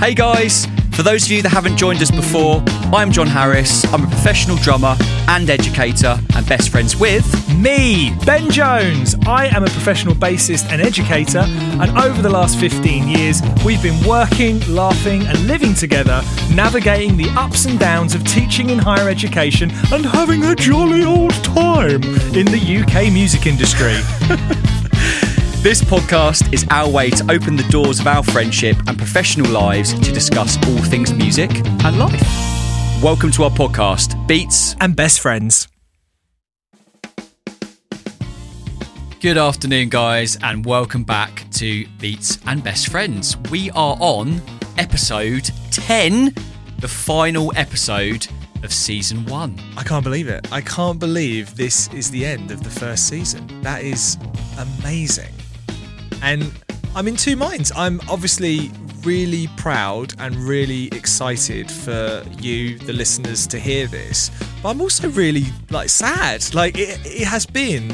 [0.00, 3.84] Hey guys, for those of you that haven't joined us before, I'm Jon Harris.
[3.92, 4.96] I'm a professional drummer
[5.28, 7.22] and educator and best friends with.
[7.54, 9.14] Me, Ben Jones.
[9.26, 14.02] I am a professional bassist and educator, and over the last 15 years, we've been
[14.08, 19.70] working, laughing, and living together, navigating the ups and downs of teaching in higher education
[19.92, 23.96] and having a jolly old time in the UK music industry.
[25.62, 29.92] This podcast is our way to open the doors of our friendship and professional lives
[29.92, 31.50] to discuss all things music
[31.84, 33.02] and life.
[33.02, 34.74] Welcome to our podcast, Beats.
[34.80, 35.68] and best friends.
[39.20, 43.36] Good afternoon, guys, and welcome back to Beats and Best Friends.
[43.50, 44.40] We are on
[44.78, 46.34] episode 10,
[46.78, 48.26] the final episode
[48.62, 49.58] of season one.
[49.76, 50.50] I can't believe it.
[50.50, 53.60] I can't believe this is the end of the first season.
[53.60, 54.16] That is
[54.58, 55.34] amazing.
[56.22, 56.52] And
[56.94, 57.72] I'm in two minds.
[57.74, 58.70] I'm obviously
[59.02, 64.30] really proud and really excited for you, the listeners, to hear this.
[64.62, 66.54] But I'm also really like sad.
[66.54, 67.88] Like it, it has been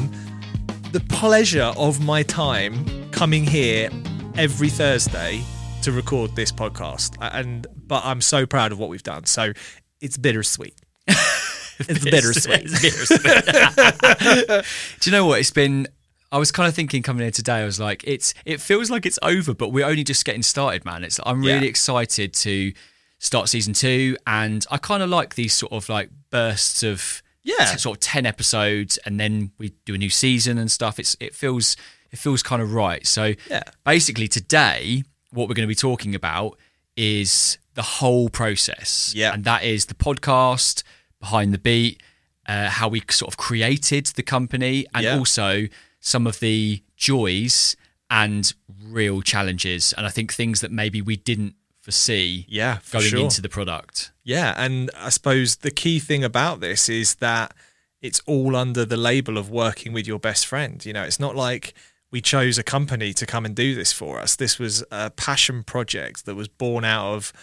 [0.91, 3.89] the pleasure of my time coming here
[4.35, 5.43] every Thursday
[5.83, 7.15] to record this podcast.
[7.21, 9.25] And but I'm so proud of what we've done.
[9.25, 9.53] So
[10.01, 10.75] it's bittersweet.
[11.07, 12.63] it's bittersweet.
[12.65, 14.65] It's bittersweet.
[14.99, 15.39] Do you know what?
[15.39, 15.87] It's been.
[16.31, 17.61] I was kind of thinking coming here today.
[17.61, 18.33] I was like, it's.
[18.45, 21.03] It feels like it's over, but we're only just getting started, man.
[21.03, 21.19] It's.
[21.25, 21.69] I'm really Yeah.
[21.69, 22.73] excited to
[23.19, 27.75] start season two, and I kind of like these sort of like bursts of Yeah.
[27.77, 30.99] sort of ten episodes, and then we do a new season and stuff.
[30.99, 31.15] It's.
[31.19, 31.75] It feels.
[32.11, 33.05] It feels kind of right.
[33.07, 33.63] So Yeah.
[33.85, 36.57] basically, today, what we're going to be talking about
[36.95, 39.13] is the whole process.
[39.15, 39.33] Yeah.
[39.33, 40.83] and that is the podcast
[41.19, 42.01] behind the beat,
[42.47, 45.17] uh, how we sort of created the company, and Yeah.
[45.17, 45.67] also
[46.07, 47.75] some of the joys
[48.09, 53.09] and real challenges, and I think things that maybe we didn't foresee Yeah, for going
[53.09, 53.19] sure.
[53.19, 54.13] into the product.
[54.23, 57.53] Yeah, and I suppose the key thing about this is that
[58.01, 60.85] it's all under the label of working with your best friend.
[60.85, 61.73] You know, it's not like
[62.09, 64.37] we chose a company to come and do this for us.
[64.37, 67.33] This was a passion project that was born out of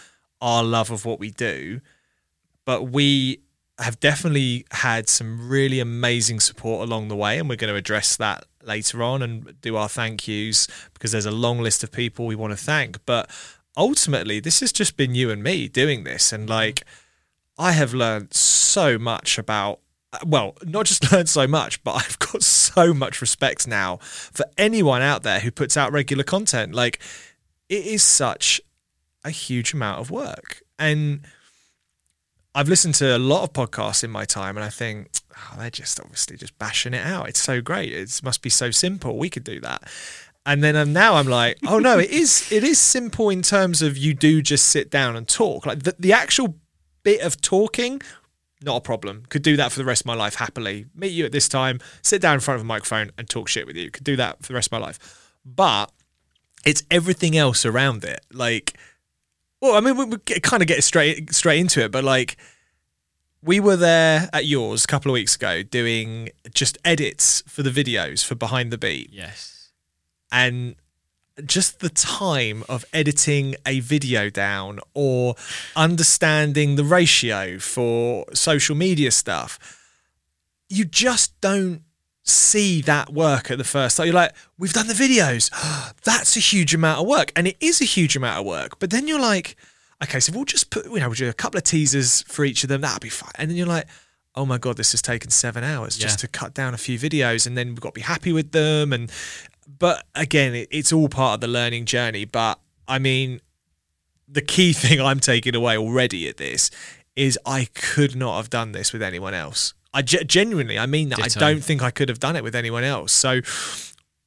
[0.41, 1.81] our love of what we do.
[2.65, 3.41] But we
[3.77, 8.15] have definitely had some really amazing support along the way, and we're going to address
[8.15, 12.25] that later on and do our thank yous because there's a long list of people
[12.25, 13.03] we want to thank.
[13.05, 13.29] But
[13.77, 16.83] ultimately, this has just been you and me doing this, and like
[17.57, 19.79] I have learned so much about.
[20.13, 24.45] Uh, well, not just learned so much, but I've got so much respect now for
[24.57, 26.73] anyone out there who puts out regular content.
[26.73, 26.99] Like,
[27.69, 28.61] it is such
[29.23, 30.61] a huge amount of work.
[30.77, 31.21] And
[32.55, 35.69] I've listened to a lot of podcasts in my time, and I think, oh, they're
[35.69, 37.27] just obviously just bashing it out.
[37.27, 37.91] It's so great.
[37.91, 39.17] It must be so simple.
[39.17, 39.83] We could do that.
[40.45, 42.51] And then now I'm like, oh no, it is.
[42.51, 45.65] It is simple in terms of you do just sit down and talk.
[45.65, 46.55] Like the, the actual
[47.03, 48.01] bit of talking,
[48.63, 49.23] not a problem.
[49.29, 50.85] Could do that for the rest of my life happily.
[50.95, 53.67] Meet you at this time, sit down in front of a microphone and talk shit
[53.67, 53.91] with you.
[53.91, 55.31] Could do that for the rest of my life.
[55.43, 55.91] But
[56.63, 58.23] it's everything else around it.
[58.31, 58.77] Like,
[59.65, 62.37] well, I mean, we, we kind of get straight straight into it, but like,
[63.41, 67.69] we were there at yours a couple of weeks ago doing just edits for the
[67.69, 69.69] videos for Behind the Beat, Yes.
[70.31, 70.75] and
[71.45, 75.35] just the time of editing a video down or
[75.75, 79.59] understanding the ratio for social media stuff,
[80.69, 81.81] you just don't
[82.27, 84.07] see that work at the first time.
[84.07, 85.49] You're like, we've done the videos.
[86.03, 87.31] That's a huge amount of work.
[87.35, 88.79] And it is a huge amount of work.
[88.79, 89.55] But then you're like,
[90.03, 92.63] okay, so we'll just put, you know, we'll do a couple of teasers for each
[92.63, 92.81] of them.
[92.81, 93.31] That'll be fine.
[93.35, 93.85] And then you're like,
[94.33, 96.21] oh my God, this has taken seven hours just Yeah.
[96.21, 97.45] to cut down a few videos.
[97.45, 98.91] And then we've got to be happy with them.
[98.91, 99.11] And,
[99.79, 102.25] but again, it's all part of the learning journey.
[102.25, 103.39] But I mean,
[104.27, 106.71] the key thing I'm taking away already at this
[107.15, 109.73] is I could not have done this with anyone else.
[109.95, 111.17] I ge- genuinely, I mean that.
[111.19, 111.39] Ditto.
[111.39, 113.11] I don't think I could have done it with anyone else.
[113.13, 113.39] So,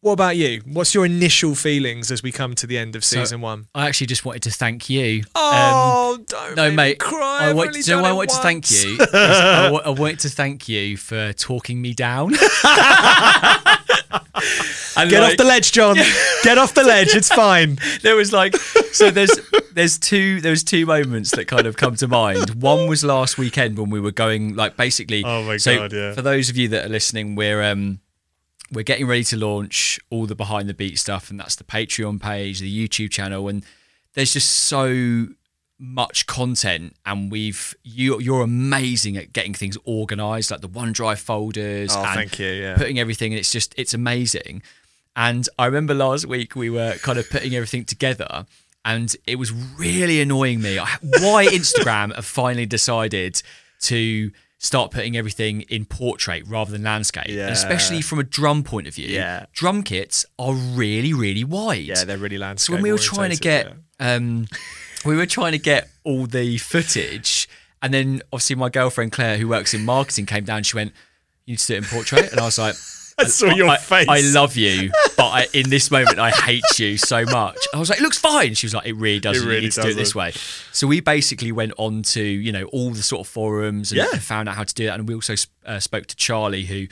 [0.01, 0.63] what about you?
[0.65, 3.67] What's your initial feelings as we come to the end of So- season one?
[3.75, 5.21] I actually just wanted to thank you.
[5.35, 6.99] Um, Oh, don't no, mate.
[6.99, 7.39] cry.
[7.43, 8.97] I I've want, only do you know done why I want to thank you?
[9.13, 12.33] I, wa- I wanted to thank you for talking me down.
[14.99, 15.97] And Get like- off the ledge, Jon.
[16.43, 17.15] Get off the ledge.
[17.15, 17.79] It's fine.
[18.03, 19.31] there was like so there's
[19.73, 22.51] there's two there was two moments that kind of come to mind.
[22.63, 25.23] One was last weekend when we were going like basically.
[25.25, 26.13] Oh my so God, yeah.
[26.15, 28.01] For those of you that are listening, we're um
[28.71, 32.21] we're getting ready to launch all the behind the beat stuff, and that's the Patreon
[32.21, 33.65] page, the YouTube channel, and
[34.15, 35.29] there's just so
[35.81, 41.95] much content and we've you you're amazing at getting things organized like the OneDrive folders
[41.95, 42.77] Oh, and thank you, yeah.
[42.77, 44.61] putting everything and it's just it's amazing
[45.19, 48.47] and I remember last week we were kind of putting everything together
[48.85, 50.79] and it was really annoying me.
[50.79, 53.43] Why Instagram have finally decided
[53.83, 57.45] to start putting everything in portrait rather than landscape, Yeah.
[57.49, 59.09] and especially from a drum point of view.
[59.09, 59.47] Yeah.
[59.53, 61.83] drum kits are really, really wide.
[61.85, 62.67] Yeah, they're really landscape.
[62.67, 63.67] So when we were trying to get,
[64.01, 64.47] orientated, um,
[65.05, 67.49] we were trying to get all the footage,
[67.83, 70.63] and then obviously my girlfriend Claire, who works in marketing, came down.
[70.65, 70.93] She went,
[71.47, 72.75] "You need to do it in portrait," and I was like.
[73.19, 74.07] I saw your I, face.
[74.09, 77.57] I love you, but I, in this moment, I hate you so much.
[77.75, 78.55] I was like, it looks fine.
[78.55, 79.45] She was like, it really doesn't.
[79.45, 80.33] really you need to do it this way.
[80.73, 84.07] So we basically went on to you know all the sort of forums and, Yeah.
[84.13, 84.99] and found out how to do that.
[84.99, 85.35] And we also
[85.67, 86.87] uh, spoke to Charlie, who,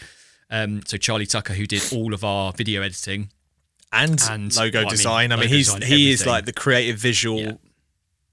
[0.50, 3.30] um, so Charlie Tucker, who did all of our video editing.
[3.92, 5.32] and, and- logo well, I mean, design.
[5.32, 7.52] I mean, he's design, he is like the creative visual, Yeah.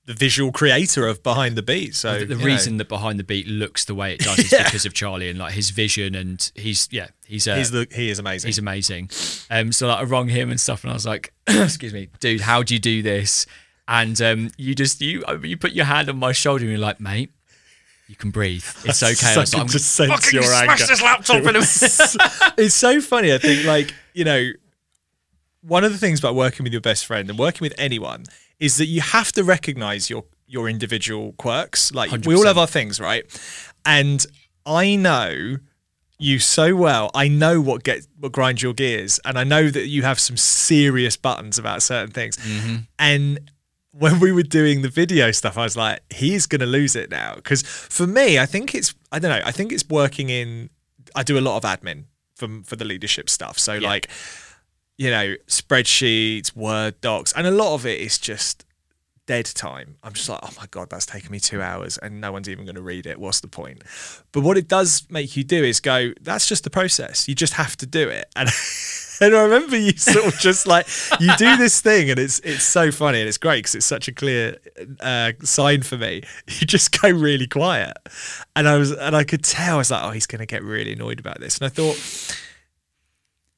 [0.05, 1.95] The visual creator of behind the beat.
[1.95, 4.38] So the, the you know, reason that behind the beat looks the way it does
[4.39, 4.65] is Yeah.
[4.65, 8.09] because of Charlie and like his vision and he's yeah he's uh, he's the he
[8.09, 8.50] is amazing.
[8.50, 9.09] he's amazing.
[9.50, 12.41] Um, so like I rung him and stuff, and I was like, "Excuse me, dude,
[12.41, 13.45] how do you do this?"
[13.88, 16.99] And um, you just you you put your hand on my shoulder and you're like,
[16.99, 17.31] "Mate,
[18.09, 18.65] you can breathe.
[18.85, 20.85] It's okay." I was like, just sense fucking your smash anger.
[20.85, 22.53] this laptop in a minute.
[22.57, 23.33] it's so funny.
[23.33, 24.51] I think like you know,
[25.61, 28.25] one of the things about working with your best friend and working with anyone
[28.63, 31.94] is that you have to recognize your your individual quirks.
[31.94, 33.25] Like we all have our things, right?
[33.86, 34.25] And
[34.65, 35.57] I know
[36.18, 37.12] you so well.
[37.13, 40.38] I know what get what grinds your gears, and I know that you have some
[40.38, 42.38] serious buttons about certain things.
[42.38, 42.75] Mm-hmm.
[42.98, 43.51] And
[43.92, 47.12] when we were doing the video stuff, I was like, he's going to lose it
[47.12, 47.36] now.
[47.36, 50.71] Because for me, I think it's, I don't know, I think it's working in,
[51.16, 52.06] I do a lot of admin
[52.36, 53.59] for, for the leadership stuff.
[53.59, 54.09] So, like,
[54.98, 58.66] you know, spreadsheets, Word docs, and a lot of it is just
[59.25, 59.95] dead time.
[60.04, 62.66] I'm just like, oh my God, that's taken me two hours and no one's even
[62.66, 63.19] going to read it.
[63.19, 63.81] What's the point?
[64.34, 67.28] But what it does make you do is go, that's just the process.
[67.28, 68.25] You just have to do it.
[68.36, 68.50] And
[69.22, 70.88] and I remember you sort of just like
[71.19, 74.07] you do this thing, and it's it's so funny and it's great because it's such
[74.07, 74.57] a clear
[75.00, 76.24] uh, sign for me.
[76.60, 77.98] You just go really quiet,
[78.56, 80.63] and I was and I could tell I was like, oh, he's going to get
[80.63, 82.38] really annoyed about this, and I thought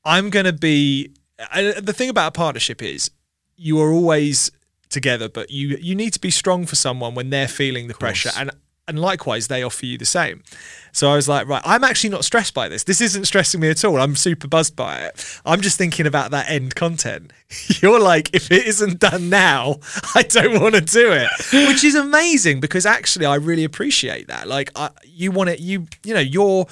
[0.03, 1.11] I'm going to be.
[1.39, 3.11] I, uh, the thing about a partnership is
[3.55, 4.51] you are always
[4.89, 8.31] together, but you you need to be strong for someone when they're feeling the pressure,
[8.37, 8.51] and
[8.87, 10.43] and likewise they offer you the same.
[10.91, 12.83] So I was like, right, I'm actually not stressed by this.
[12.83, 13.99] This isn't stressing me at all.
[13.99, 15.41] I'm super buzzed by it.
[15.45, 17.33] I'm just thinking about that end content.
[17.81, 19.79] You're like, if it isn't done now,
[20.15, 21.29] I don't want to do it,
[21.67, 24.47] which is amazing because actually I really appreciate that.
[24.47, 26.67] Like, I, you want it, you you know, your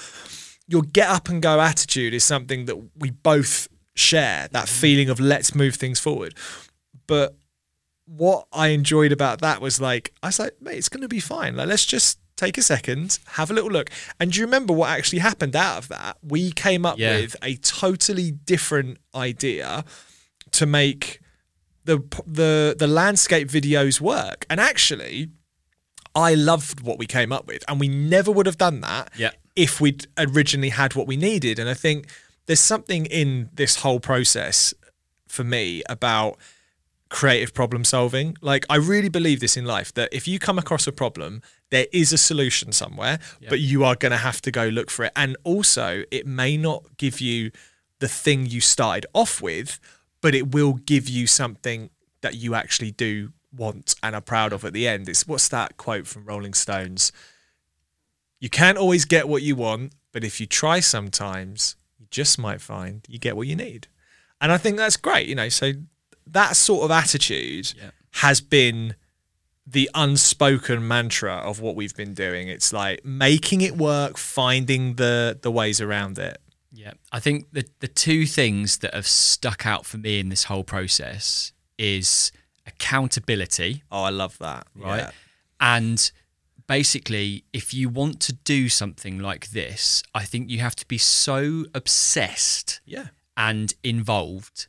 [0.67, 4.47] your get up and go attitude is something that we both share.
[4.51, 6.35] That feeling of let's move things forward,
[7.07, 7.35] but
[8.05, 11.21] what I enjoyed about that was like, I was like, mate, it's going to be
[11.21, 11.55] fine.
[11.55, 13.89] Like, let's just take a second, have a little look.
[14.19, 16.17] And do you remember what actually happened out of that?
[16.21, 17.15] We came up Yeah.
[17.21, 19.85] with a totally different idea
[20.51, 21.19] to make
[21.85, 24.45] the the the landscape videos work.
[24.49, 25.29] And actually,
[26.15, 29.31] I loved what we came up with, and we never would have done that Yeah.
[29.55, 31.57] if we'd originally had what we needed.
[31.57, 32.07] And I think
[32.45, 34.73] there's something in this whole process
[35.27, 36.37] for me about
[37.09, 38.35] creative problem solving.
[38.41, 41.87] Like I really believe this in life that if you come across a problem, there
[41.93, 43.19] is a solution somewhere,
[43.49, 45.11] but you are going to have to go look for it.
[45.15, 47.51] And also, it may not give you
[47.99, 49.79] the thing you started off with,
[50.21, 51.89] but it will give you something
[52.21, 55.07] that you actually do want and are proud of at the end.
[55.07, 57.11] It's what's that quote from Rolling Stones?
[58.39, 61.75] You can't always get what you want, but if you try sometimes,
[62.13, 63.87] just might find you get what you need.
[64.39, 65.49] And I think that's great, you know.
[65.49, 65.73] So
[66.27, 67.91] that sort of attitude Yeah.
[68.23, 68.95] has been
[69.65, 72.47] the unspoken mantra of what we've been doing.
[72.49, 76.37] It's like making it work, finding the the ways around it.
[76.75, 80.45] Yeah, I think the the two things that have stuck out for me in this
[80.45, 82.31] whole process is
[82.67, 84.67] accountability, Oh, I love that.
[84.75, 84.97] right?
[85.03, 85.11] Yeah.
[85.59, 86.11] And
[86.67, 90.97] basically, if you want to do something like this, I think you have to be
[90.97, 93.07] so obsessed Yeah.
[93.37, 94.67] and involved,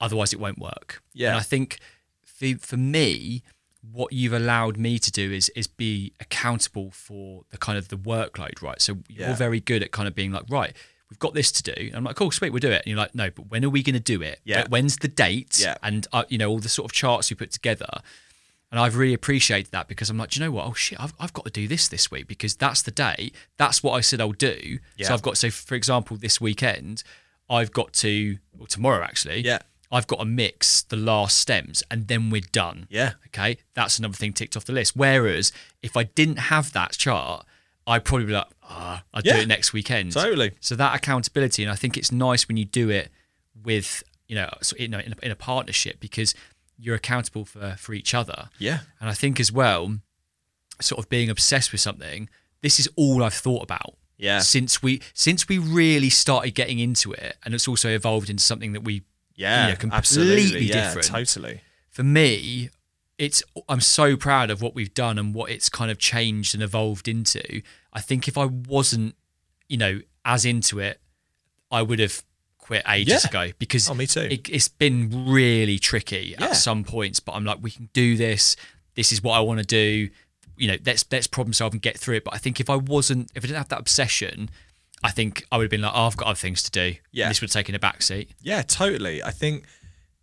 [0.00, 1.02] otherwise it won't work.
[1.12, 1.28] Yeah.
[1.30, 1.78] And I think
[2.24, 3.42] for, for me,
[3.92, 7.96] what you've allowed me to do is is be accountable for the kind of the
[7.96, 8.80] workload, right?
[8.80, 9.36] So you're Yeah.
[9.36, 10.74] very good at kind of being like, right,
[11.08, 11.72] we've got this to do.
[11.88, 12.82] And I'm like, cool, sweet, we'll do it.
[12.84, 14.40] And you're like, no, but when are we going to do it?
[14.44, 14.66] Yeah.
[14.68, 15.60] When's the date?
[15.60, 15.76] Yeah.
[15.84, 18.00] And uh, you know all the sort of charts you put together.
[18.70, 20.66] And I've really appreciated that because I'm like, do you know what?
[20.66, 23.30] Oh shit, I've, I've got to do this this week because that's the day.
[23.58, 24.78] That's what I said I'll do.
[24.96, 25.06] Yeah.
[25.08, 27.04] So I've got so for example, this weekend,
[27.48, 29.40] I've got to or tomorrow actually.
[29.42, 29.58] Yeah.
[29.92, 32.88] I've got to mix the last stems and then we're done.
[32.90, 33.12] Yeah.
[33.28, 33.58] Okay.
[33.74, 34.96] That's another thing ticked off the list.
[34.96, 37.46] Whereas if I didn't have that chart,
[37.86, 39.36] I'd probably be like, ah, I'll Yeah.
[39.36, 40.10] do it next weekend.
[40.10, 40.52] Totally.
[40.58, 43.10] So that accountability, and I think it's nice when you do it
[43.62, 46.34] with, you know, you know, in a, in a partnership because
[46.78, 48.50] you're accountable for for each other.
[48.58, 48.80] Yeah.
[49.00, 49.98] And I think as well,
[50.80, 52.28] sort of being obsessed with something,
[52.62, 53.96] this is all I've thought about.
[54.18, 54.38] Yeah.
[54.40, 58.72] Since we since we really started getting into it, and it's also evolved into something
[58.72, 59.02] that we
[59.34, 59.66] Yeah.
[59.66, 60.64] you know, completely.
[60.66, 61.06] Yeah, different.
[61.08, 61.60] Totally.
[61.90, 62.70] for me,
[63.18, 66.62] it's I'm so proud of what we've done and what it's kind of changed and
[66.62, 67.62] evolved into.
[67.92, 69.14] I think if I wasn't,
[69.68, 71.00] you know, as into it,
[71.70, 72.22] I would have
[72.66, 73.30] quit ages Yeah.
[73.30, 74.20] ago because Oh, me too.
[74.30, 76.46] It, it's been really tricky Yeah.
[76.46, 77.20] at some points.
[77.20, 78.56] But I'm like, we can do this.
[78.96, 80.10] This is what I want to do.
[80.56, 82.24] You know, let's let's problem solve and get through it.
[82.24, 84.50] But I think if I wasn't, if I didn't have that obsession,
[85.04, 86.96] I think I would have been like, oh, I've got other things to do.
[87.12, 87.24] Yeah.
[87.26, 88.30] And this would have taken a back seat.
[88.42, 89.22] Yeah, totally.
[89.22, 89.64] I think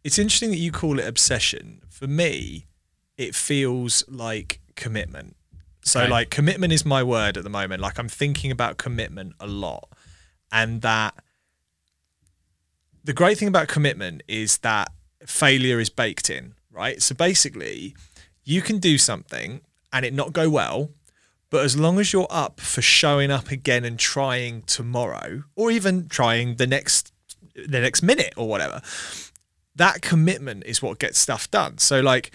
[0.03, 1.81] it's interesting that you call it obsession.
[1.89, 2.65] For me,
[3.17, 5.35] it feels like commitment.
[5.85, 6.09] So, Okay.
[6.12, 7.81] like, commitment is my word at the moment.
[7.81, 9.88] Like, I'm thinking about commitment a lot.
[10.51, 11.13] And that
[13.03, 14.91] the great thing about commitment is that
[15.25, 17.01] failure is baked in, right?
[17.01, 17.95] So, basically,
[18.43, 20.91] you can do something and it not go well.
[21.50, 26.07] But as long as you're up for showing up again and trying tomorrow, or even
[26.07, 27.13] trying the next
[27.55, 28.81] the next minute or whatever,
[29.75, 31.77] that commitment is what gets stuff done.
[31.77, 32.31] So like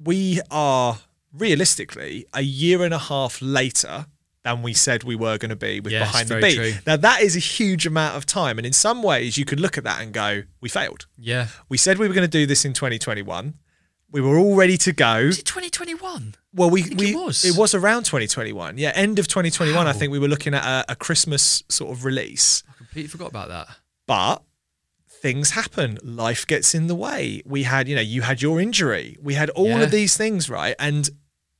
[0.00, 0.98] we are
[1.32, 4.06] realistically a year and a half later
[4.54, 6.54] than we said we were going to be with Yes, behind the beat.
[6.56, 6.72] true.
[6.86, 9.78] Now that is a huge amount of time and in some ways you could look
[9.78, 11.06] at that and go we failed.
[11.16, 11.48] Yeah.
[11.68, 13.54] We said we were going to do this in 2021.
[14.10, 15.16] We were all ready to go.
[15.18, 16.34] Is it 2021?
[16.54, 17.44] Well, we, we it was.
[17.44, 18.78] it was around 2021.
[18.78, 19.86] Yeah, end of 2021.
[19.86, 22.62] I think we were looking at a, a Christmas sort of release.
[22.70, 23.68] I completely forgot about that.
[24.06, 24.42] But
[25.20, 25.98] things happen.
[26.02, 27.42] Life gets in the way.
[27.44, 29.16] We had, you know, you had your injury.
[29.20, 29.82] We had all Yeah.
[29.82, 30.74] of these things, right?
[30.78, 31.10] And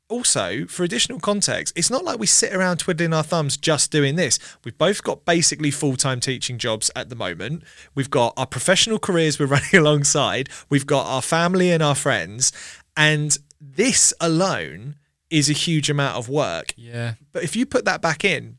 [0.09, 4.17] also, for additional context, it's not like we sit around twiddling our thumbs just doing
[4.17, 4.39] this.
[4.65, 7.63] We've both got basically full time teaching jobs at the moment.
[7.95, 10.49] We've got our professional careers we're running alongside.
[10.69, 12.53] We've got our family and our friends.
[12.97, 14.97] And this alone
[15.31, 16.75] is a huge amount of work.
[16.77, 17.15] Yeah.
[17.33, 18.57] But if you put that back in,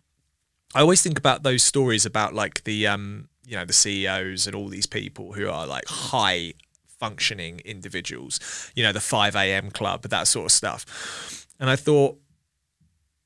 [0.76, 4.56] I always think about those stories about like the um, you know, the CEOs and
[4.56, 6.54] all these people who are like high
[7.00, 8.40] functioning individuals,
[8.76, 9.72] you know, the 5 a.m.
[9.72, 11.48] club, that sort of stuff.
[11.60, 12.18] And I thought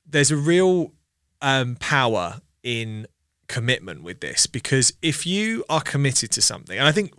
[0.06, 0.94] there's a real
[1.42, 3.08] um, power in
[3.48, 7.14] commitment with this because if you are committed to something, and I think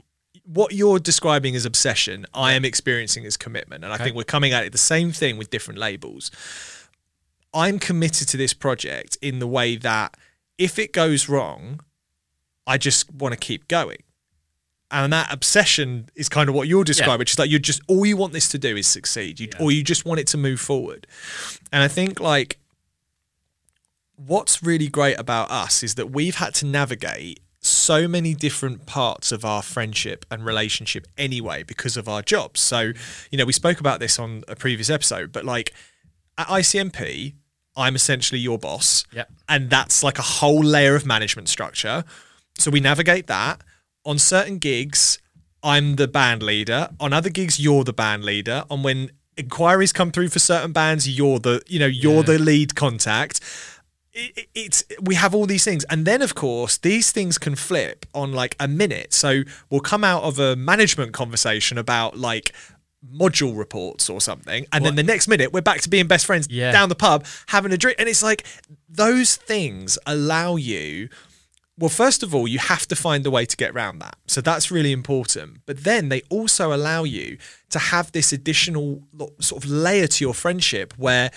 [0.45, 3.83] what you're describing as obsession, I am experiencing as commitment.
[3.83, 6.31] And I think we're coming at it the same thing with different labels.
[7.55, 10.17] I'm committed to this project in the way that
[10.59, 11.81] if it goes wrong,
[12.67, 14.03] I just want to keep going.
[14.95, 18.07] And that obsession is kind of what you're describing, which is like you just all
[18.07, 20.61] you want this to do is succeed, you, or you just want it to move
[20.61, 21.07] forward.
[21.73, 22.59] And I think like
[24.15, 29.33] what's really great about us is that we've had to navigate so many different parts
[29.33, 32.61] of our friendship and relationship anyway because of our jobs.
[32.61, 32.93] So,
[33.31, 35.75] you know, we spoke about this on a previous episode, but like
[36.39, 37.35] at ICMP,
[37.77, 39.05] I'm essentially your boss.
[39.13, 39.29] Yep.
[39.49, 42.05] And that's like a whole layer of management structure.
[42.59, 43.63] So we navigate that.
[44.05, 45.19] On certain gigs,
[45.63, 46.91] I'm the band leader.
[47.01, 48.65] On other gigs, you're the band leader.
[48.71, 52.23] And when inquiries come through for certain bands, you're the, you know, you're Yeah.
[52.23, 53.41] the lead contact.
[54.13, 57.57] It- it- It's we have all these things, and then of course these things can
[57.57, 59.13] flip on like a minute.
[59.13, 62.53] So we'll come out of a management conversation about like
[63.13, 66.47] module reports or something, and then the next minute we're back to being best friends
[66.49, 66.71] Yeah.
[66.71, 68.45] down the pub having a drink, and it's like
[68.89, 71.09] those things allow you
[71.77, 74.17] well, first of all, you have to find a way to get around that.
[74.27, 75.59] So that's really important.
[75.67, 77.37] But then they also allow you
[77.71, 79.03] to have this additional
[79.41, 81.31] sort of layer to your friendship where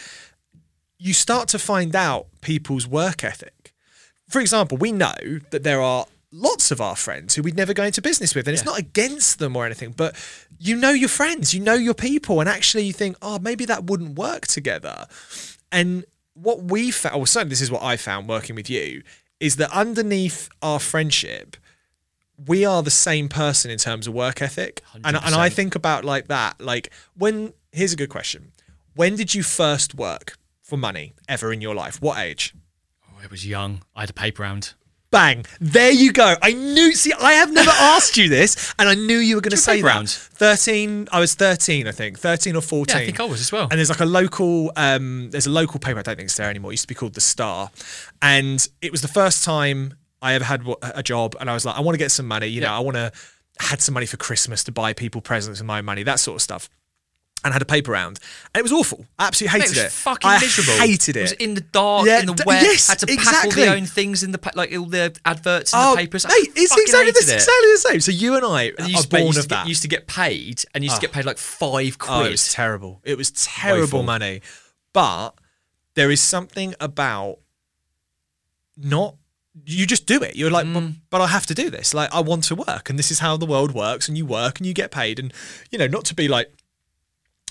[0.99, 3.73] you start to find out people's work ethic.
[4.29, 5.15] For example, we know
[5.51, 8.53] that there are lots of our friends who we'd never go into business with, and
[8.53, 10.15] it's not against them or anything, but
[10.59, 13.85] you know your friends, you know your people, and actually you think, oh, maybe that
[13.85, 15.07] wouldn't work together.
[15.71, 19.01] And what we found, or certainly this is what I found working with you,
[19.39, 21.57] is that underneath our friendship,
[22.45, 24.81] we are the same person in terms of work ethic.
[24.93, 26.61] And, and I think about like that.
[26.61, 28.51] Like when, here's a good question.
[28.95, 32.01] When did you first work for money ever in your life?
[32.01, 32.53] What age?
[33.07, 33.81] Oh, I was young.
[33.95, 34.73] I had a paper round.
[35.09, 35.45] Bang.
[35.61, 36.35] There you go.
[36.41, 39.51] I knew, see, I have never asked you this and I knew you were going
[39.51, 39.87] to say that.
[39.87, 40.09] round?
[40.09, 42.95] 13, I was 13, I think, 13 or 14.
[42.95, 43.67] Yeah, I think I was as well.
[43.69, 45.99] And there's like a local, um, there's a local paper.
[45.99, 46.71] I don't think it's there anymore.
[46.71, 47.71] It used to be called the Star,
[48.21, 51.35] and it was the first time I ever had a job.
[51.39, 52.47] And I was like, I want to get some money.
[52.47, 53.11] You know, I want to
[53.59, 56.35] had some money for Christmas to buy people presents with my own money, that sort
[56.35, 56.69] of stuff.
[57.43, 58.19] And had a paper round.
[58.53, 59.05] And it was awful.
[59.17, 59.83] I absolutely hated it it.
[59.85, 60.79] was fucking I miserable.
[60.79, 62.63] hated It was in the dark, Yeah, in the wet.
[62.63, 63.63] yes, had to pack exactly.
[63.63, 66.25] all the own things in the pa- like all the adverts in Oh, the papers.
[66.25, 67.35] I mate, it's exactly, this, it.
[67.35, 68.01] exactly the same.
[68.01, 69.87] So you and I And are used, to born used of to get, used to
[69.87, 71.09] get paid, and you used to ah.
[71.09, 72.11] get paid like five quid.
[72.11, 73.01] Oh, it was terrible.
[73.03, 74.03] It was terrible Woeful.
[74.03, 74.41] money.
[74.93, 75.31] But
[75.93, 77.37] there is something about
[78.75, 79.15] not
[79.65, 80.35] you just do it.
[80.35, 80.95] You're like, but, mm.
[81.09, 81.93] but I have to do this.
[81.93, 84.07] Like I want to work, and this is how the world works.
[84.07, 85.19] And you work, and you get paid.
[85.19, 85.33] And
[85.71, 86.51] you know, not to be like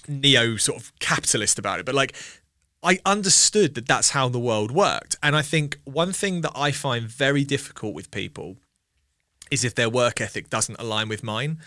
[0.09, 2.15] neo sort of capitalist about it, but like
[2.83, 5.17] I understood that that's how the world worked.
[5.23, 8.57] And I think one thing that I find very difficult with people
[9.51, 11.59] is if their work ethic doesn't align with mine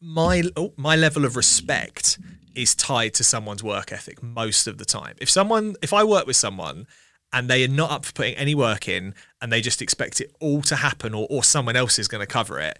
[0.00, 2.18] my oh, my level of respect
[2.54, 5.14] is tied to someone's work ethic most of the time.
[5.20, 6.86] If someone, if I work with someone
[7.32, 10.34] and they are not up for putting any work in and they just expect it
[10.40, 12.78] all to happen or, or someone else is going to cover it,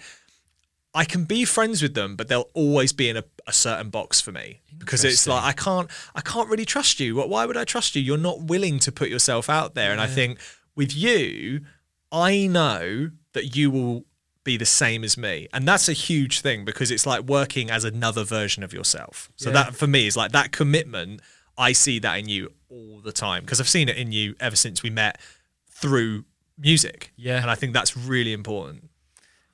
[0.92, 4.20] I can be friends with them, but they'll always be in a, a certain box
[4.20, 7.16] for me because it's like I can't I can't really trust you.
[7.16, 8.02] Why would I trust you?
[8.02, 9.92] You're not willing to put yourself out there.
[9.92, 10.40] And I think
[10.74, 11.60] with you,
[12.10, 14.04] I know that you will
[14.42, 15.46] be the same as me.
[15.52, 19.30] And that's a huge thing because it's like working as another version of yourself.
[19.36, 19.54] So Yeah.
[19.54, 21.20] that for me is like that commitment.
[21.56, 24.56] I see that in you all the time because I've seen it in you ever
[24.56, 25.20] since we met
[25.70, 26.24] through
[26.58, 27.12] music.
[27.16, 27.40] Yeah.
[27.40, 28.89] And I think that's really important.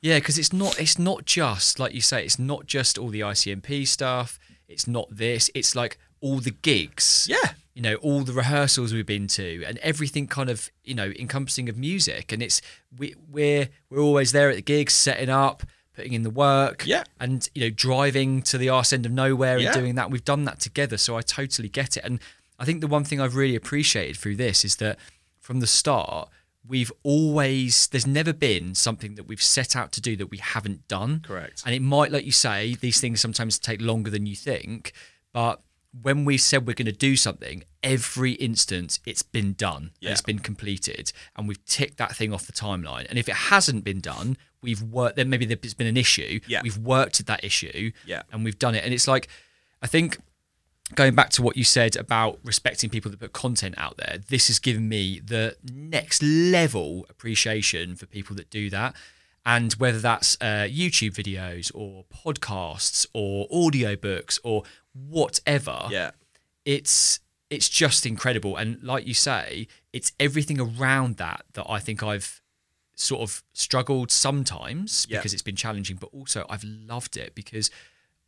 [0.00, 3.20] Yeah, because it's not it's not just like you say, it's not just all the
[3.20, 4.38] ICMP stuff.
[4.68, 5.50] It's not this.
[5.54, 7.26] It's like all the gigs.
[7.28, 7.52] Yeah.
[7.74, 11.68] You know, all the rehearsals we've been to and everything kind of, you know, encompassing
[11.68, 12.32] of music.
[12.32, 12.62] And it's
[12.96, 15.62] we we're we're always there at the gigs, setting up,
[15.94, 16.84] putting in the work.
[16.86, 17.04] Yeah.
[17.20, 19.72] And, you know, driving to the arse end of nowhere Yeah.
[19.72, 20.10] and doing that.
[20.10, 20.96] We've done that together.
[20.96, 22.04] So I totally get it.
[22.04, 22.18] And
[22.58, 24.98] I think the one thing I've really appreciated through this is that
[25.40, 26.28] from the start,
[26.68, 30.86] we've always there's never been something that we've set out to do that we haven't
[30.88, 31.62] done Correct.
[31.66, 34.92] and it might like you say these things sometimes take longer than you think
[35.32, 35.60] but
[36.02, 40.10] when we said we're going to do something every instance it's been done Yeah.
[40.12, 43.84] it's been completed and we've ticked that thing off the timeline and if it hasn't
[43.84, 46.60] been done we've worked then maybe there's been an issue Yeah.
[46.62, 48.22] we've worked at that issue Yeah.
[48.32, 49.28] and we've done it and it's like
[49.82, 50.18] i think
[50.94, 54.46] going back to what you said about respecting people that put content out there, this
[54.46, 58.94] has given me the next level appreciation for people that do that.
[59.44, 66.10] And whether that's uh, YouTube videos or podcasts or audiobooks or whatever, Yeah.
[66.64, 68.56] it's it's just incredible.
[68.56, 72.40] And like you say, it's everything around that that I think I've
[72.96, 75.18] sort of struggled sometimes Yeah.
[75.18, 77.70] because it's been challenging, but also I've loved it because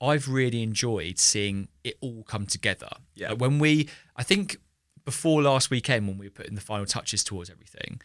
[0.01, 2.91] I've really enjoyed seeing it all come together.
[3.15, 3.31] Yeah.
[3.31, 4.59] Like when we, I think
[5.05, 8.01] before last weekend when we were putting the final touches towards everything,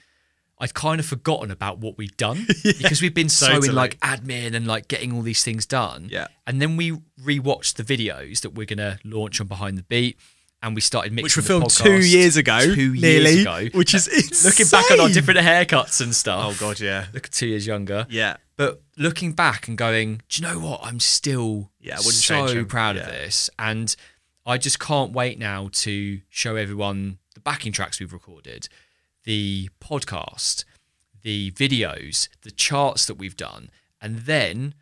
[0.59, 3.69] I'd kind of forgotten about what we'd done because we've been so totally.
[3.69, 6.07] in like admin and like getting all these things done.
[6.09, 6.27] Yeah.
[6.47, 10.17] And then we rewatched the videos that we're going to launch on Behind the Beat
[10.63, 13.67] and we started mixing Which were filmed podcast two years ago, Two nearly, years ago.
[13.77, 14.49] which is insane.
[14.49, 16.43] Looking back on our different haircuts and stuff.
[16.47, 18.07] Oh god, yeah, Look at two years younger.
[18.09, 20.79] yeah, But looking back and going, do you know what?
[20.81, 23.49] I'm still Yeah, I wouldn't so proud of this.
[23.59, 23.95] And
[24.45, 28.69] I just can't wait now to show everyone the backing tracks we've recorded,
[29.25, 30.63] the podcast,
[31.21, 33.69] the videos, the charts that we've done,
[34.01, 34.73] and then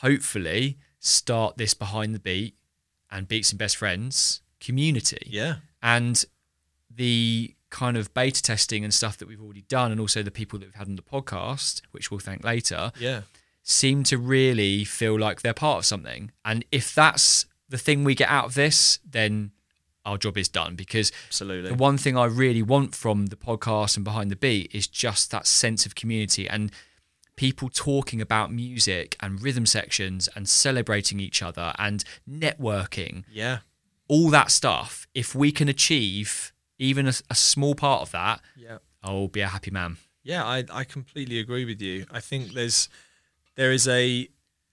[0.00, 2.56] hopefully start this behind the beat
[3.10, 6.24] and beats and best friends community yeah, and
[6.94, 10.58] the kind of beta testing and stuff that we've already done, and also the people
[10.58, 13.22] that we've had on the podcast, which we'll thank later, yeah.
[13.62, 16.32] seem to really feel like they're part of something.
[16.44, 19.52] And if that's the thing we get out of this, then
[20.04, 21.70] our job is done because Absolutely.
[21.70, 25.30] the one thing I really want from the podcast and behind the beat is just
[25.30, 26.72] that sense of community and
[27.36, 33.58] people talking about music and rhythm sections and celebrating each other and networking Yeah,
[34.10, 38.78] all that stuff, if we can achieve even a, a small part of that, yeah.
[39.04, 39.98] I'll be a happy man.
[40.24, 42.06] Yeah, I, I completely agree with you.
[42.10, 42.88] I think there's
[43.54, 44.28] there is a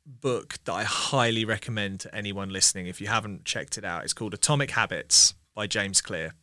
[0.08, 4.04] book that I highly recommend to anyone listening if you haven't checked it out.
[4.04, 6.34] It's called Atomic Habits by James Clear.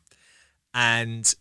[0.72, 1.34] And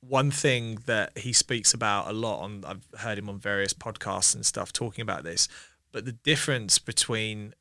[0.00, 4.36] one thing that he speaks about a lot on I've heard him on various podcasts
[4.36, 5.48] and stuff talking about this,
[5.90, 7.54] but the difference between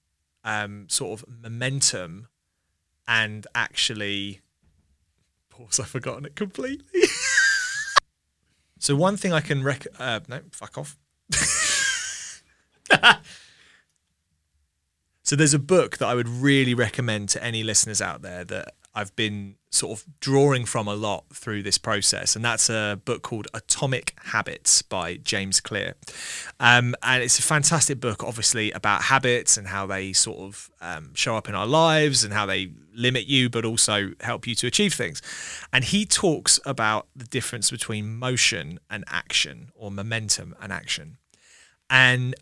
[0.43, 2.27] um, sort of momentum
[3.07, 4.41] and actually
[5.49, 6.83] pause I've forgotten it completely.
[8.79, 10.97] So one thing I can rec uh, no fuck off.
[15.23, 18.75] so there's a book that I would really recommend to any listeners out there that
[18.97, 23.21] I've been sort of drawing from a lot through this process, and that's a book
[23.21, 25.93] called Atomic Habits by James Clear.
[26.59, 31.13] Um, and it's a fantastic book, obviously, about habits and how they sort of um,
[31.13, 34.65] show up in our lives and how they limit you, but also help you to
[34.65, 35.21] achieve things.
[35.71, 41.17] And he talks about the difference between motion and action, or momentum and action.
[41.87, 42.33] And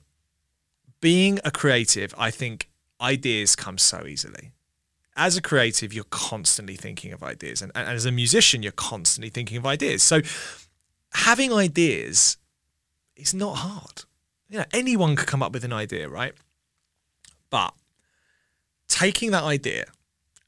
[1.02, 2.70] being a creative, I think
[3.02, 4.54] ideas come so easily
[5.16, 7.62] as a creative, you're constantly thinking of ideas.
[7.62, 10.04] And, and, as a musician, you're constantly thinking of ideas.
[10.04, 10.22] So
[11.14, 12.38] having ideas
[13.16, 14.04] is not hard.
[14.50, 16.34] You know, anyone could come up with an idea, right?
[17.50, 17.74] But
[18.88, 19.86] taking that idea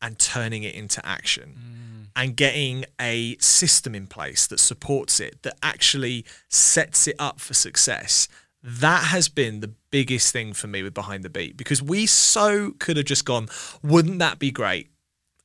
[0.01, 2.08] and turning it into action mm.
[2.15, 7.53] and getting a system in place that supports it, that actually sets it up for
[7.53, 8.27] success,
[8.63, 12.71] that has been the biggest thing for me with Behind the Beat because we so
[12.79, 13.47] could have just gone,
[13.83, 14.89] wouldn't that be great?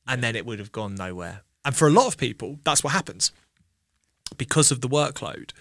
[0.07, 1.43] And then it would have gone nowhere.
[1.63, 3.31] And for a lot of people, that's what happens
[4.37, 5.51] because of the workload.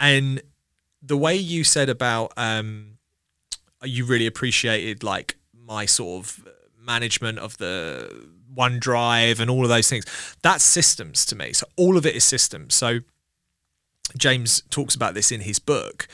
[0.00, 0.40] And
[1.02, 2.98] the way you said about um,
[3.82, 9.88] you really appreciated like my sort of management of the OneDrive and all of those
[9.88, 10.04] things.
[10.42, 11.52] That's systems to me.
[11.52, 12.74] So all of it is systems.
[12.74, 13.00] So
[14.16, 16.06] James talks about this in his book,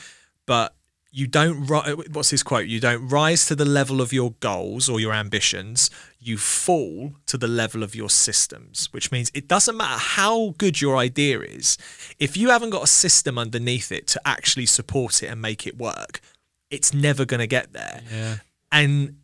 [0.45, 0.75] but
[1.11, 1.67] you don't
[2.11, 2.67] what's his quote?
[2.67, 5.89] You don't rise to the level of your goals or your ambitions.
[6.19, 10.81] You fall to the level of your systems which means it doesn't matter how good
[10.81, 11.77] your idea is
[12.19, 15.77] if you haven't got a system underneath it to actually support it and make it
[15.77, 16.19] work
[16.69, 18.01] it's never going to get there.
[18.13, 18.35] Yeah.
[18.71, 19.15] and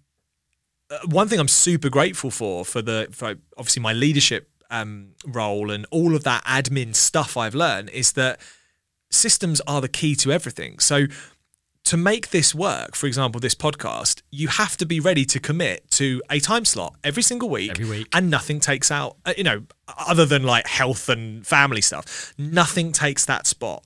[0.89, 5.69] uh, one thing i'm super grateful for for the for obviously my leadership um, role
[5.69, 8.39] and all of that admin stuff i've learned is that
[9.15, 10.79] systems are the key to everything.
[10.79, 11.05] So
[11.85, 15.89] to make this work, for example, this podcast, you have to be ready to commit
[15.91, 17.71] to a time slot every single week.
[17.71, 18.07] Every week.
[18.11, 22.91] And nothing takes out, uh, you know, other than like health and family stuff, nothing
[22.91, 23.85] takes that spot.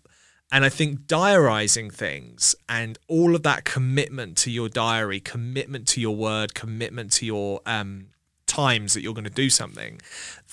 [0.51, 6.01] And I think diarizing things and all of that commitment to your diary, commitment to
[6.01, 8.07] your word, commitment to your um,
[8.47, 10.01] times that you're going to do something,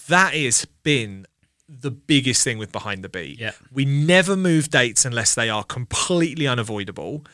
[0.08, 1.26] that has been
[1.68, 3.38] the biggest thing with behind the beat.
[3.38, 3.52] Yeah.
[3.72, 7.24] We never move dates unless they are completely unavoidable.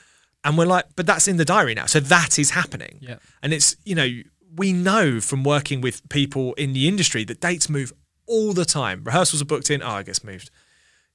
[0.44, 1.86] And we're like, but that's in the diary now.
[1.86, 2.98] So that is happening.
[3.00, 3.16] Yeah.
[3.42, 4.08] And it's, you know,
[4.56, 7.92] we know from working with people in the industry that dates move
[8.26, 9.04] all the time.
[9.04, 9.82] Rehearsals are booked in.
[9.82, 10.50] Oh, I guess moved.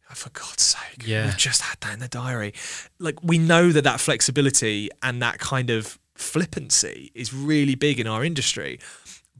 [0.09, 1.05] Oh, for God's sake.
[1.05, 1.25] Yeah.
[1.25, 2.53] We've just had that in the diary.
[2.99, 8.07] Like we know that that flexibility and that kind of flippancy is really big in
[8.07, 8.79] our industry.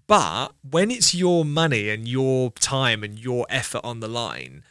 [0.08, 4.64] But when it's your money and your time and your effort on the line,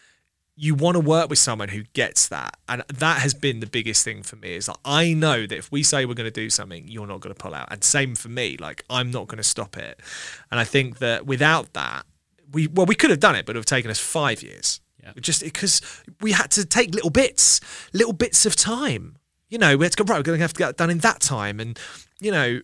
[0.59, 2.57] you want to work with someone who gets that.
[2.67, 5.71] And that has been the biggest thing for me is like, I know that if
[5.71, 7.69] we say we're going to do something, you're not going to pull out.
[7.71, 10.01] And same for me, like I'm not going to stop it.
[10.51, 12.07] And I think that without that,
[12.51, 14.81] we, well, we could have done it, but it would have taken us five years.
[15.03, 15.13] Yeah.
[15.21, 15.83] Just because
[16.23, 17.61] we had to take little bits,
[17.93, 19.17] little bits of time.
[19.51, 20.91] You know, we had to go, right, we're going to have to get it done
[20.91, 21.61] in that time.
[21.61, 21.79] And,
[22.19, 22.61] you know,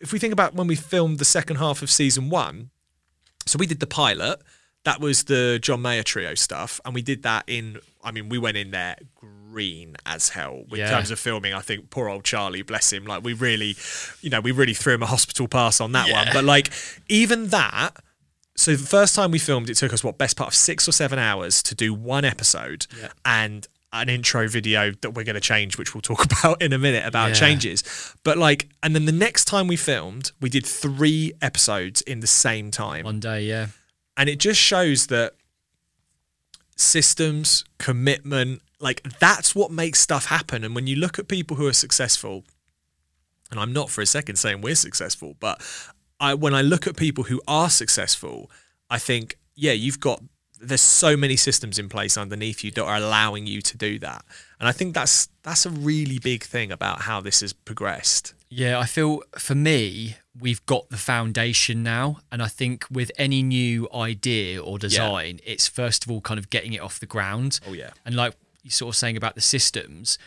[0.00, 2.70] if we think about when we filmed the second half of season one,
[3.46, 4.40] so we did the pilot.
[4.84, 7.78] That was the John Mayer trio stuff, and we did that in.
[8.02, 10.90] I mean, we went in there green as hell in Yeah.
[10.90, 11.52] terms of filming.
[11.52, 13.76] I think poor old Charlie, bless him, like we really,
[14.22, 16.28] you know, we really threw him a hospital pass on that one.
[16.32, 16.70] But like,
[17.08, 17.96] even that.
[18.56, 20.92] So the first time we filmed, it took us what best part of six or
[20.92, 23.08] seven hours to do one episode, Yeah.
[23.24, 26.78] and an intro video that we're going to change, which we'll talk about in a
[26.78, 27.34] minute about Yeah.
[27.34, 28.14] changes.
[28.22, 32.26] But like, and then the next time we filmed, we did three episodes in the
[32.26, 33.04] same time.
[33.04, 33.68] One day, yeah.
[34.16, 35.34] And it just shows that
[36.76, 40.64] systems, commitment, like that's what makes stuff happen.
[40.64, 42.44] And when you look at people who are successful,
[43.50, 45.60] and I'm not for a second saying we're successful, but
[46.20, 48.50] I, when I look at people who are successful,
[48.90, 50.22] I think, yeah, you've got
[50.60, 54.24] there's so many systems in place underneath you that are allowing you to do that.
[54.58, 58.34] And I think that's that's a really big thing about how this has progressed.
[58.50, 62.20] Yeah, I feel for me, we've got the foundation now.
[62.32, 66.50] And I think with any new idea or design, it's first of all kind of
[66.50, 67.60] getting it off the ground.
[67.68, 67.90] Oh, yeah.
[68.04, 70.18] And like you're sort of saying about the systems,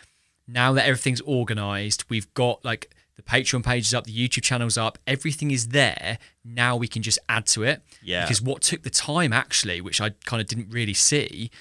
[0.47, 4.77] now that everything's organized, we've got like the Patreon page is up, the YouTube channel's
[4.77, 6.17] up, everything is there.
[6.43, 7.81] Now we can just add to it.
[8.01, 8.23] Yeah.
[8.23, 11.51] Because what took the time actually, which I kind of didn't really see,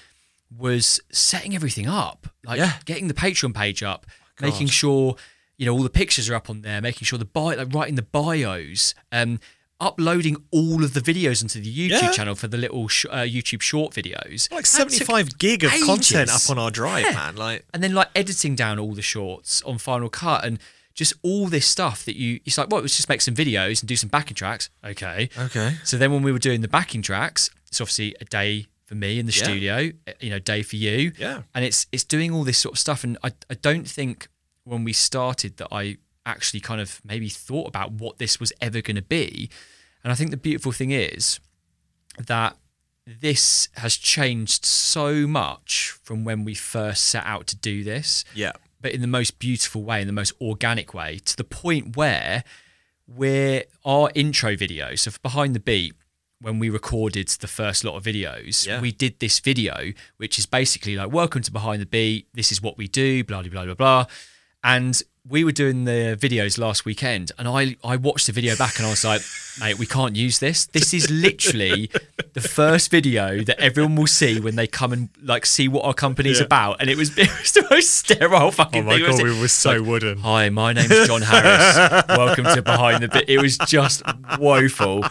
[0.55, 2.27] was setting everything up.
[2.45, 2.73] Like Yeah.
[2.85, 4.05] getting the Patreon page up,
[4.39, 5.15] making sure
[5.57, 7.95] you know all the pictures are up on there, making sure the bio, like writing
[7.95, 9.39] the bios, um,
[9.79, 12.11] uploading all of the videos onto the YouTube Yeah.
[12.11, 14.51] channel for the little sh- uh, YouTube short videos.
[14.51, 17.13] Like That 75 gig of content up on our drive, Yeah.
[17.13, 17.35] man.
[17.35, 20.59] Like and then like editing down all the shorts on Final Cut and
[21.01, 22.39] just all this stuff that you.
[22.45, 24.69] It's like, well, let's just make some videos and do some backing tracks.
[24.85, 25.29] Okay.
[25.37, 25.75] Okay.
[25.83, 29.17] So then when we were doing the backing tracks, it's obviously a day for me
[29.19, 29.43] in the Yeah.
[29.43, 31.11] studio, eh, you know, day for you.
[31.17, 31.41] Yeah.
[31.55, 33.03] And it's it's doing all this sort of stuff.
[33.03, 34.27] And I, I don't think
[34.63, 38.79] when we started that I actually kind of maybe thought about what this was ever
[38.81, 39.49] going to be.
[40.03, 41.39] And I think the beautiful thing is
[42.27, 42.57] that
[43.07, 48.51] this has changed so much from when we first set out to do this Yeah.
[48.81, 52.43] But in the most beautiful way, in the most organic way, to the point where
[53.07, 54.95] we're our intro video.
[54.95, 55.93] So for behind the beat,
[56.39, 58.81] when we recorded the first lot of videos, Yeah.
[58.81, 62.27] we did this video, which is basically like, "Welcome to Behind the Beat.
[62.33, 64.05] This is what we do." Blah blah blah blah blah.
[64.63, 68.77] And we were doing the videos last weekend, and I I watched the video back,
[68.77, 69.21] and I was like,
[69.59, 70.65] "Mate, we can't use this.
[70.65, 71.91] This is literally
[72.33, 75.93] the first video that everyone will see when they come and like see what our
[75.93, 76.45] company's Yeah.
[76.45, 79.03] about." And it was it was the most sterile oh fucking Oh my thing.
[79.03, 80.17] It was- god, we were so wooden.
[80.19, 82.03] Hi, my name's Jon Harris.
[82.09, 83.29] Welcome to Behind the Bit.
[83.29, 84.01] It was just
[84.39, 85.05] woeful.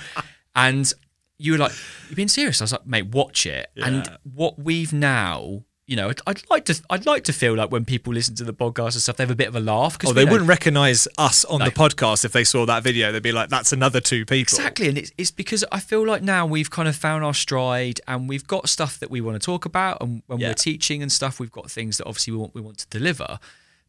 [0.56, 0.92] And
[1.38, 1.72] you were like,
[2.08, 2.60] You're being serious?
[2.60, 3.70] I was like, mate, watch it.
[3.76, 7.72] And what we've now, you know, I'd, I'd like to I'd like to feel like
[7.72, 9.98] when people listen to the podcast and stuff, they have a bit of a laugh.
[10.06, 11.64] Oh, they know- wouldn't recognize us on No.
[11.64, 13.10] the podcast if they saw that video.
[13.10, 16.22] They'd be like, "That's another two people." Exactly, and it's, it's because I feel like
[16.22, 19.44] now we've kind of found our stride, and we've got stuff that we want to
[19.44, 20.48] talk about, and when Yeah.
[20.50, 23.40] we're teaching and stuff, we've got things that obviously we want we want to deliver.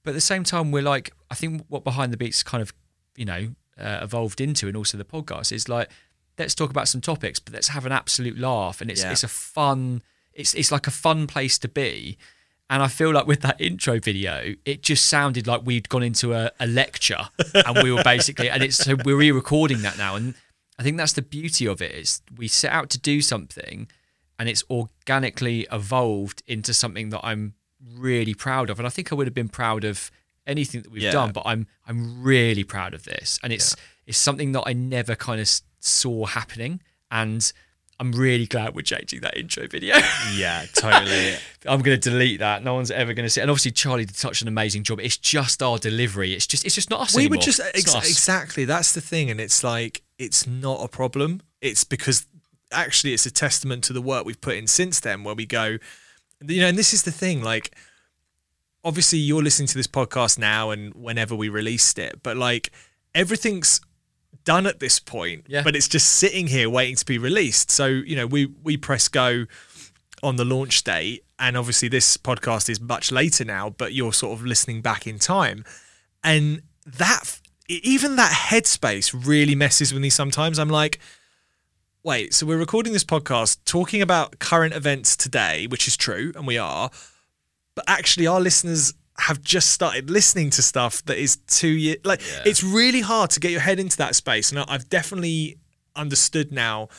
[0.04, 2.74] But at the same time, we're like, I think what behind the beats kind of,
[3.16, 5.88] you know, uh, evolved into, and also the podcast is like,
[6.40, 9.12] let's talk about some topics, but let's have an absolute laugh, and it's Yeah.
[9.12, 10.02] it's a fun,
[10.34, 12.17] it's it's like a fun place to be.
[12.70, 16.34] And I feel like with that intro video, it just sounded like we'd gone into
[16.34, 20.15] a, a lecture and we were basically, and it's so we're re-recording that now.
[20.15, 20.36] And
[20.80, 23.89] I think that's the beauty of it is we set out to do something
[24.39, 27.56] and it's organically evolved into something that I'm
[27.94, 28.80] really proud of.
[28.80, 30.10] And I think I would have been proud of
[30.48, 31.12] anything that we've Yeah.
[31.12, 33.38] done, but I'm I'm really proud of this.
[33.44, 33.76] And it's
[34.08, 36.82] it's something that I never kind of saw happening.
[37.12, 37.52] And
[38.02, 39.96] I'm really glad we're changing that intro video.
[40.34, 41.36] Yeah, totally.
[41.68, 42.64] I'm going to delete that.
[42.64, 43.42] No one's ever going to see.
[43.42, 45.00] And obviously, Charlie did such an amazing job.
[45.00, 46.34] It's just our delivery.
[46.34, 47.38] It's just it's just not us we anymore.
[47.38, 51.84] were just ex- exactly that's the thing and it's like it's not a problem it's
[51.84, 52.26] because
[52.72, 55.78] actually it's a testament to the work we've put in since then where we go
[56.48, 57.76] you know and this is the thing like
[58.84, 62.72] obviously you're listening to this podcast now and whenever we released it but like
[63.14, 63.80] everything's
[64.44, 65.62] done at this point Yeah.
[65.64, 67.72] but it's just sitting here waiting to be released.
[67.72, 69.46] So you know we we press go
[70.24, 74.38] on the launch date and obviously this podcast is much later now but you're sort
[74.40, 75.64] of listening back in time.
[76.24, 80.60] And that even that headspace really messes with me sometimes.
[80.60, 81.00] I'm like
[82.04, 86.48] wait so we're recording this podcast talking about current events today which is true and
[86.48, 86.90] we are
[87.76, 92.20] but actually our listeners have just started listening to stuff that is two years like
[92.44, 94.52] it's really hard to get your head into that space.
[94.52, 95.58] And i've definitely
[95.96, 96.90] understood now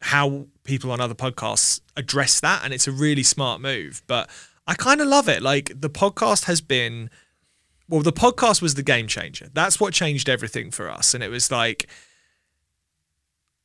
[0.00, 2.62] how people on other podcasts address that.
[2.64, 4.30] And it's a really smart move but
[4.66, 5.42] i kind of love it.
[5.42, 7.10] Like the podcast has been
[7.86, 9.48] well the podcast was the game changer.
[9.52, 11.12] That's what changed everything for us.
[11.12, 11.86] And it was like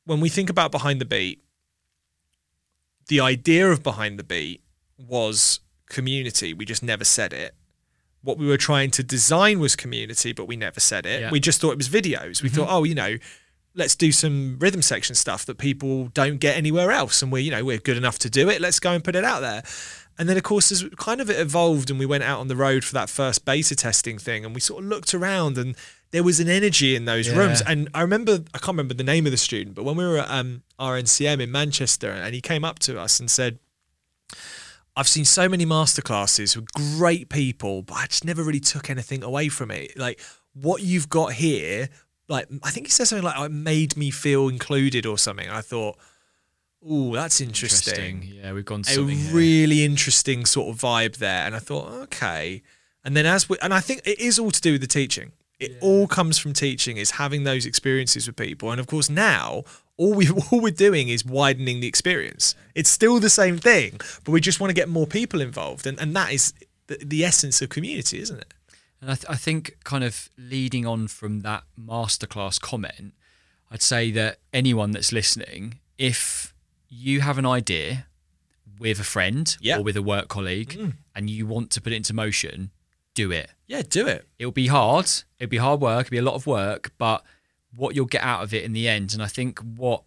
[0.04, 1.42] when we think about behind the beat
[3.08, 4.62] the idea of behind the beat
[4.98, 6.52] was community.
[6.52, 7.54] We just never said it
[8.24, 11.20] what we were trying to design was community but we never said it.
[11.20, 11.30] Yeah.
[11.30, 12.42] we just thought it was videos.
[12.42, 13.16] We thought oh you know
[13.76, 17.22] let's do some rhythm section stuff that people don't get anywhere else.
[17.22, 18.60] And we're you know we're good enough to do it.
[18.60, 19.62] Let's go and put it out there.
[20.16, 22.56] And then of course as kind of it evolved and we went out on the
[22.56, 25.76] road for that first beta testing thing and we sort of looked around and
[26.12, 27.36] there was an energy in those Yeah.
[27.36, 27.60] rooms.
[27.66, 30.18] And i remember i can't remember the name of the student but when we were
[30.18, 33.58] at um, rncm in manchester and he came up to us and said
[34.96, 39.24] I've seen so many masterclasses with great people, but I just never really took anything
[39.24, 39.98] away from it.
[39.98, 40.20] Like
[40.52, 41.88] what you've got here,
[42.28, 45.48] like I think he said something like, "Oh, "It made me feel included" or something.
[45.50, 45.98] I thought,
[46.86, 49.18] "Oh, that's interesting." Yeah, we've gone A something.
[49.18, 49.34] here.
[49.34, 52.62] really interesting sort of vibe there, and I thought, okay.
[53.04, 55.32] And then as we, and I think it is all to do with the teaching.
[55.60, 56.96] It all comes from teaching.
[56.96, 59.64] Is having those experiences with people, and of course now
[59.96, 62.54] all we all we're doing is widening the experience.
[62.74, 65.98] It's still the same thing, but we just want to get more people involved, and
[66.00, 66.52] and that is
[66.86, 68.54] the, the essence of community, isn't it?
[69.00, 73.12] And I, th- I think, kind of leading on from that masterclass comment,
[73.70, 76.54] I'd say that anyone that's listening, if
[76.88, 78.06] you have an idea
[78.78, 79.78] with a friend Yeah.
[79.78, 80.94] or with a work colleague mm.
[81.14, 82.70] and you want to put it into motion,
[83.14, 83.50] do it.
[83.66, 84.26] Yeah, do it.
[84.38, 85.10] It'll be hard.
[85.38, 86.06] It'll be hard work.
[86.06, 87.22] It'll be a lot of work, but
[87.76, 89.12] what you'll get out of it in the end.
[89.14, 90.02] And I think what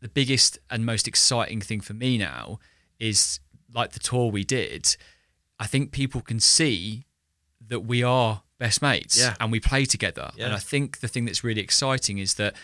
[0.00, 2.58] the biggest and most exciting thing for me now
[2.98, 3.40] is
[3.74, 4.96] like the tour we did.
[5.58, 7.06] I think people can see
[7.66, 9.34] that we are best mates Yeah.
[9.40, 10.30] and we play together.
[10.36, 10.46] Yeah.
[10.46, 12.54] And I think the thing that's really exciting is that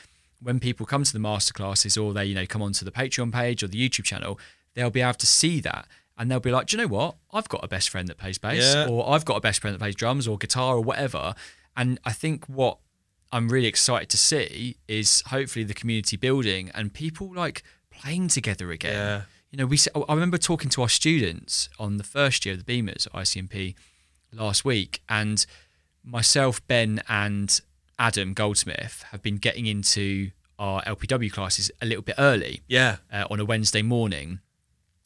[0.40, 3.62] when people come to the masterclasses or they, you know, come onto the Patreon page
[3.62, 4.38] or the YouTube channel,
[4.74, 5.86] they'll be able to see that
[6.18, 7.16] and they'll be like, Do you know what?
[7.32, 8.86] I've got a best friend that plays bass, Yeah.
[8.88, 11.34] or I've got a best friend that plays drums or guitar or whatever.
[11.76, 12.78] And I think what
[13.32, 18.70] I'm really excited to see is hopefully the community building and people like playing together
[18.70, 18.92] again.
[18.94, 19.22] Yeah.
[19.50, 19.78] You know, we.
[20.08, 23.74] I remember talking to our students on the first year of the Beamers at ICMP
[24.32, 25.44] last week, and
[26.04, 27.60] myself, Ben, and
[27.98, 32.96] Adam Goldsmith have been getting into our LPW classes a little bit early Yeah.
[33.12, 34.40] uh, on a Wednesday morning,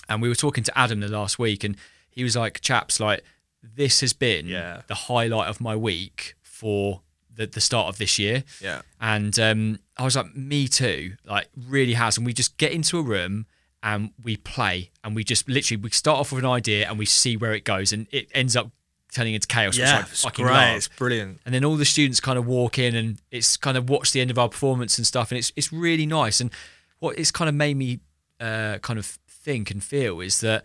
[0.09, 1.77] and we were talking to Adam the last week, and
[2.11, 3.23] he was like, "Chaps, like
[3.63, 4.83] this has been Yeah.
[4.87, 7.03] the highlight of my week for
[7.37, 8.83] the the start of this year." Yeah.
[9.01, 12.99] And um, I was like, "Me too!" Like really has, and we just get into
[12.99, 13.47] a room
[13.83, 17.07] and we play, and we just literally we start off with an idea and we
[17.07, 18.71] see where it goes, and it ends up
[19.15, 19.79] turning into chaos.
[19.79, 19.99] Yeah.
[20.01, 20.55] which It's I fucking great.
[20.55, 20.77] love.
[20.77, 21.41] It's brilliant.
[21.47, 24.21] And then all the students kind of walk in and it's kind of watch the
[24.21, 25.31] end of our performance and stuff.
[25.31, 26.41] And it's it's really nice.
[26.41, 26.51] And
[26.99, 28.01] what it's kind of made me
[28.41, 30.65] uh, kind of think and feel is that,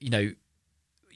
[0.00, 0.30] you know,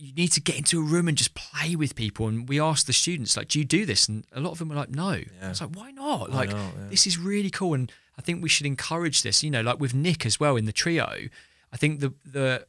[0.00, 2.26] you need to get into a room and just play with people.
[2.26, 4.08] And we asked the students, like, do you do this?
[4.08, 5.20] And a lot of them were like, no.
[5.42, 6.30] I was like, why not?
[6.30, 6.56] like, not?
[6.58, 6.88] Yeah.
[6.88, 7.74] this is really cool.
[7.74, 10.64] And I think we should encourage this, you know, like with Nick as well in
[10.64, 11.28] the trio.
[11.72, 12.66] I think the, the,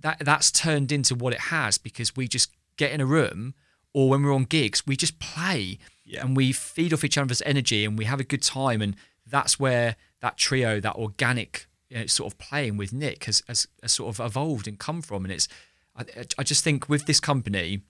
[0.00, 3.54] that that's turned into what it has because we just get in a room
[3.92, 6.20] or when we're on gigs, we just play Yeah.
[6.24, 8.80] and we feed off each other's energy and we have a good time.
[8.80, 13.42] And that's where that trio, that organic you know, sort of playing with Nick has,
[13.48, 15.24] has, has sort of evolved and come from.
[15.24, 15.48] And it's,
[15.96, 16.04] I,
[16.38, 17.82] I just think with this company,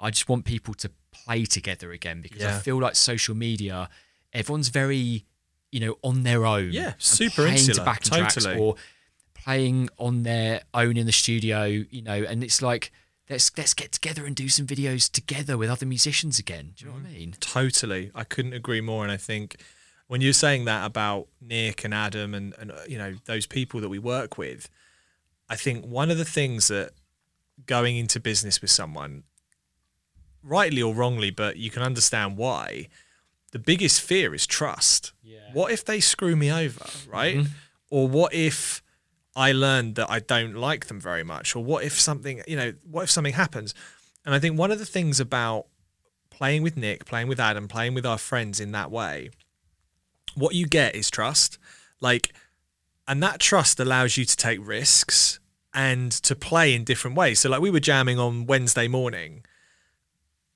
[0.00, 3.88] I just want people to play together again because I feel like social media,
[4.32, 5.24] everyone's very,
[5.70, 6.70] you know, on their own.
[6.72, 8.60] Yeah, super playing insular, to tracks totally.
[8.60, 8.76] or
[9.34, 12.92] playing on their own in the studio, you know, and it's like
[13.30, 16.72] let's let's get together and do some videos together with other musicians again.
[16.76, 17.34] Do you know what I mean?
[17.40, 18.10] Totally.
[18.14, 19.02] I couldn't agree more.
[19.02, 19.56] And I think
[20.06, 23.80] when you're saying that about Nick and Adam and, and uh, you know, those people
[23.80, 24.68] that we work with,
[25.48, 26.92] I think one of the things that
[27.66, 29.24] going into business with someone,
[30.42, 32.88] rightly or wrongly, but you can understand why,
[33.52, 35.12] the biggest fear is trust.
[35.22, 35.38] Yeah.
[35.52, 37.38] What if they screw me over, right?
[37.38, 37.52] Mm-hmm.
[37.90, 38.82] Or what if
[39.34, 41.56] I learned that I don't like them very much?
[41.56, 43.74] Or what if something, you know, what if something happens?
[44.24, 45.66] And I think one of the things about
[46.30, 49.30] playing with Nick, playing with Adam, playing with our friends in that way,
[50.34, 51.58] what you get is trust.
[52.00, 52.34] Like,
[53.06, 55.40] and that trust allows you to take risks
[55.74, 57.40] and to play in different ways.
[57.40, 59.44] So, like, we were jamming on Wednesday morning,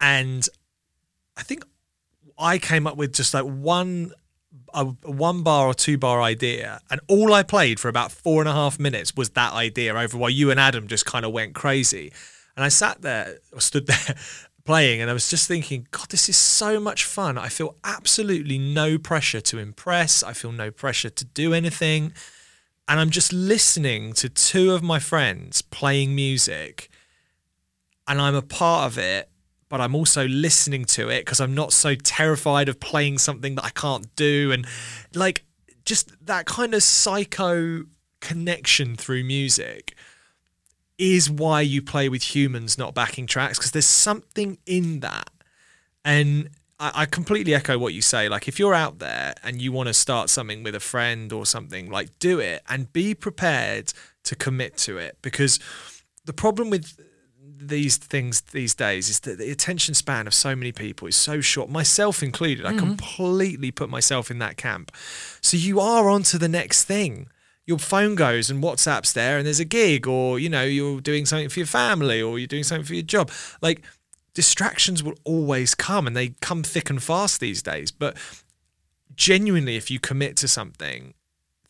[0.00, 0.48] and
[1.36, 1.64] I think
[2.38, 4.12] I came up with just like one.
[4.74, 8.48] A one bar or two bar idea, and all I played for about four and
[8.48, 11.54] a half minutes was that idea over while you and Adam just kind of went
[11.54, 12.10] crazy.
[12.56, 14.16] And I sat there, or stood there
[14.64, 17.38] playing, and I was just thinking, God, this is so much fun.
[17.38, 20.22] I feel absolutely no pressure to impress.
[20.22, 22.12] I feel no pressure to do anything.
[22.92, 26.90] And I'm just listening to two of my friends playing music,
[28.06, 29.30] and I'm a part of it,
[29.70, 33.64] but I'm also listening to it because I'm not so terrified of playing something that
[33.64, 34.52] I can't do.
[34.52, 34.66] And
[35.14, 35.42] like,
[35.86, 37.84] just that kind of psycho
[38.20, 39.96] connection through music
[40.98, 45.30] is why you play with humans, not backing tracks, because there's something in that.
[46.04, 46.50] And
[46.82, 48.28] I, I completely echo what you say.
[48.28, 51.46] Like, if you're out there and you want to start something with a friend or
[51.46, 53.92] something, like, do it and be prepared
[54.24, 55.16] to commit to it.
[55.22, 55.60] Because
[56.24, 57.00] the problem with
[57.38, 61.40] these things these days is that the attention span of so many people is so
[61.40, 62.66] short, myself included.
[62.66, 62.78] I mm-hmm.
[62.80, 64.90] completely put myself in that camp.
[65.40, 67.28] So you are on to the next thing.
[67.64, 71.26] Your phone goes and WhatsApp's there, and there's a gig, or you know, you're doing
[71.26, 73.30] something for your family, or you're doing something for your job.
[73.60, 73.84] Like
[74.34, 77.90] distractions will always come, and they come thick and fast these days.
[77.90, 78.16] But
[79.14, 81.14] genuinely, if you commit to something,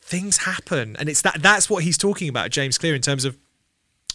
[0.01, 3.39] things happen, and it's that that's what he's talking about, James Clear, in terms of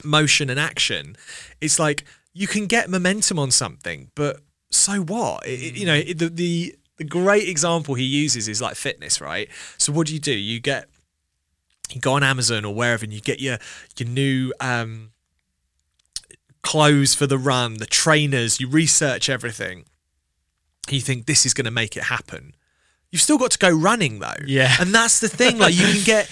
[0.03, 1.15] motion and action.
[1.61, 5.47] It's like you can get momentum on something, but so what?
[5.47, 9.49] It- you know, it- the, the the great example he uses is like fitness, right?
[9.77, 10.33] So what do you do?
[10.33, 10.89] You get
[11.93, 13.59] you go on Amazon or wherever, and you get your
[13.97, 15.11] your new um,
[16.61, 18.59] clothes for the run, the trainers.
[18.59, 19.85] You research everything.
[20.89, 22.55] You think this is going to make it happen.
[23.11, 24.43] You've still got to go running though.
[24.45, 24.75] Yeah.
[24.79, 25.57] and that's the thing.
[25.57, 26.29] Like you can get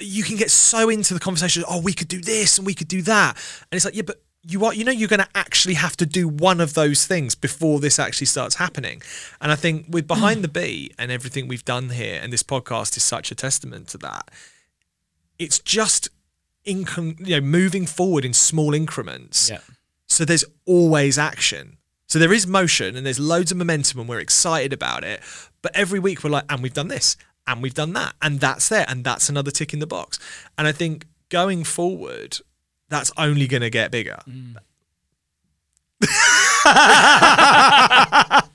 [0.00, 1.64] you can get so into the conversation.
[1.68, 3.36] Oh, we could do this and we could do that,
[3.70, 6.06] and it's like, yeah, but you are, you know, you're going to actually have to
[6.06, 9.00] do one of those things before this actually starts happening.
[9.40, 12.96] And I think with behind the beat and everything we've done here, and this podcast
[12.96, 14.30] is such a testament to that.
[15.38, 16.10] It's just
[16.64, 19.50] income, you know, moving forward in small increments.
[19.50, 19.60] Yeah.
[20.08, 21.78] So there's always action.
[22.06, 25.20] So there is motion and there's loads of momentum and we're excited about it.
[25.62, 28.68] But every week we're like, and we've done this and we've done that and that's
[28.68, 30.18] there and that's another tick in the box.
[30.56, 32.38] And I think going forward,
[32.88, 34.18] that's only going to get bigger.
[34.28, 34.56] Mm.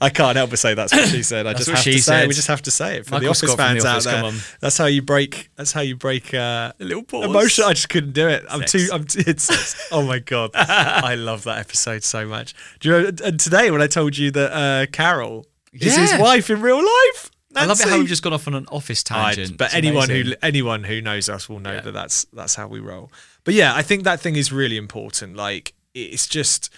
[0.00, 1.46] I can't help but say that's what she said.
[1.46, 2.20] I That's just have she to say it.
[2.22, 2.28] said.
[2.28, 4.06] We just have to say it for Michael the office Scott from The fans Office,
[4.08, 4.40] out there.
[4.60, 5.50] That's how you break.
[5.54, 7.26] That's how you break uh, A little pause.
[7.26, 7.64] emotion.
[7.64, 8.44] I just couldn't do it.
[8.50, 8.72] I'm Sex.
[8.72, 8.88] too.
[8.92, 9.04] I'm.
[9.04, 9.88] T- it's.
[9.92, 10.50] oh my god.
[10.54, 12.54] I love that episode so much.
[12.80, 13.10] Do you know?
[13.24, 17.30] And today when I told you that uh, Carol is his wife in real life.
[17.56, 18.00] I love it how Nancy.
[18.00, 19.56] we've just gone off on an office I- tangent.
[19.56, 21.80] but It's anyone who anyone who knows us will know Yeah.
[21.82, 23.12] that that's that's how we roll.
[23.44, 25.36] But yeah, I think that thing is really important.
[25.36, 26.70] Like it's just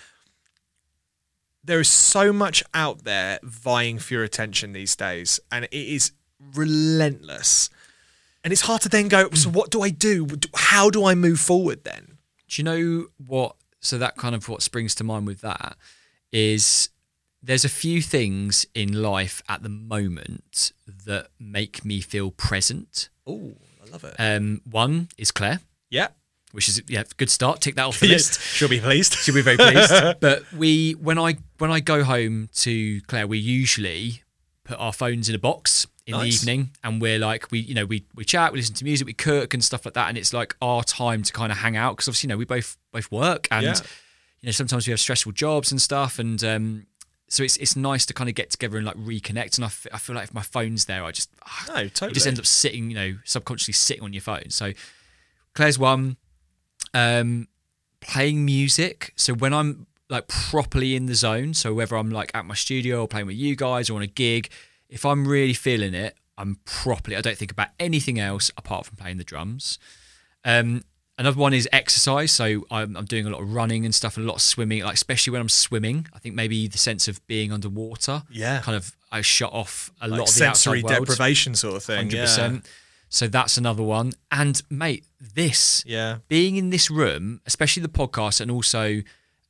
[1.66, 6.12] there is so much out there vying for your attention these days, and it is
[6.54, 7.68] relentless.
[8.44, 9.30] And it's hard to then go.
[9.30, 10.26] So what do I do?
[10.54, 12.18] How do I move forward then?
[12.48, 13.56] Do you know what?
[13.80, 15.76] So that kind of what springs to mind with that
[16.32, 16.90] is
[17.42, 20.72] there's a few things in life at the moment
[21.06, 23.08] that make me feel present.
[23.26, 24.14] Oh, I love it.
[24.18, 25.60] Um, one is Claire,
[25.90, 26.08] yeah,
[26.56, 27.60] which is yeah, good start.
[27.60, 28.40] Tick that off the list.
[28.40, 29.14] she'll be pleased.
[29.22, 29.92] She'll be very pleased.
[30.20, 34.22] but we, when I when I go home to Claire, we usually
[34.64, 37.84] put our phones in a box in the evening, and we're like, we you know
[37.84, 40.32] we we chat, we listen to music, we cook and stuff like that, and it's
[40.32, 43.10] like our time to kind of hang out because obviously you know we both both
[43.12, 43.74] work and Yeah.
[44.40, 46.86] you know sometimes we have stressful jobs and stuff, and um,
[47.28, 49.58] so it's it's nice to kind of get together and like reconnect.
[49.58, 52.12] And I, f- I feel like if my phone's there, I just ah, No, totally.
[52.12, 54.50] just end up sitting, you know, subconsciously sitting on your phone.
[54.50, 54.72] So
[55.54, 56.16] Claire's one.
[56.96, 57.48] Um,
[58.00, 59.12] playing music.
[59.16, 63.02] So when I'm like properly in the zone, so whether I'm like at my studio
[63.02, 64.48] or playing with you guys or on a gig,
[64.88, 67.16] if I'm really feeling it, I'm properly.
[67.16, 69.78] I don't think about anything else apart from playing the drums.
[70.44, 70.84] Um,
[71.18, 72.30] another one is exercise.
[72.30, 74.82] So I'm, I'm doing a lot of running and stuff, and a lot of swimming.
[74.84, 78.60] Like especially when I'm swimming, I think maybe the sense of being underwater, Yeah.
[78.60, 81.96] kind of I shut off a Like lot of the sensory deprivation sort of thing.
[82.10, 82.58] Hundred Yeah.
[83.08, 84.12] So that's another one.
[84.30, 86.18] And mate, this Yeah.
[86.28, 89.02] being in this room, especially the podcast, and also,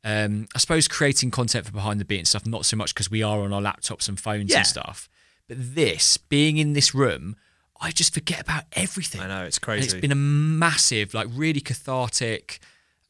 [0.04, 2.46] um, I suppose creating content for behind the beat and stuff.
[2.46, 4.58] Not so much because we are on our laptops and phones Yeah.
[4.58, 5.08] and stuff,
[5.48, 7.36] but this being in this room,
[7.80, 9.20] I just forget about everything.
[9.20, 9.84] I know it's And crazy.
[9.84, 12.60] it's been a massive, like, really cathartic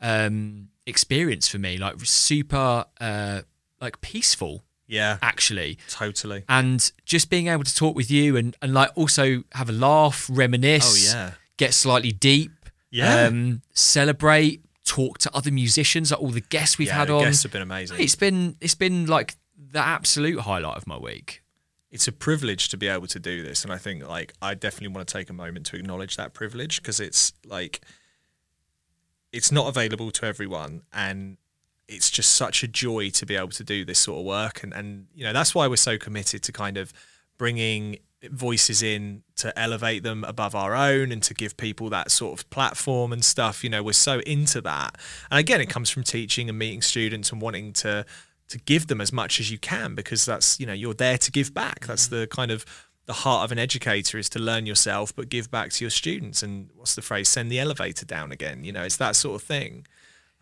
[0.01, 1.77] um, experience for me.
[1.79, 3.43] Like, super, uh,
[3.81, 5.19] like, peaceful yeah.
[5.23, 6.45] actually Totally.
[6.49, 10.29] and just being able to talk with you and, and like also have a laugh,
[10.33, 11.31] reminisce, Oh, yeah.
[11.57, 12.53] get slightly deep,
[12.91, 13.27] Yeah.
[13.27, 17.23] um, celebrate, talk to other musicians, like all the guests we've yeah, had the on.
[17.25, 17.99] guests have been amazing.
[18.01, 21.43] It's been it's been like the absolute highlight of my week.
[21.91, 24.89] it's a privilege to be able to do this and i think like i definitely
[24.95, 27.81] want to take a moment to acknowledge that privilege because it's like
[29.33, 31.37] it's not available to everyone and
[31.89, 34.63] it's just such a joy to be able to do this sort of work.
[34.63, 36.93] And and you know that's why we're so committed to kind of
[37.39, 37.99] bringing
[38.31, 42.49] voices in to elevate them above our own and to give people that sort of
[42.51, 43.63] platform and stuff.
[43.63, 44.97] You know we're so into that.
[45.31, 48.05] And again it comes from teaching and meeting students and wanting to
[48.49, 51.31] to give them as much as you can because that's you know you're there to
[51.31, 51.87] give back.
[51.87, 52.11] That's mm.
[52.11, 52.65] the kind of
[53.07, 56.43] the heart of an educator is to learn yourself but give back to your students.
[56.43, 57.29] And what's the phrase?
[57.29, 58.65] Send the elevator down again.
[58.65, 59.87] You know it's that sort of thing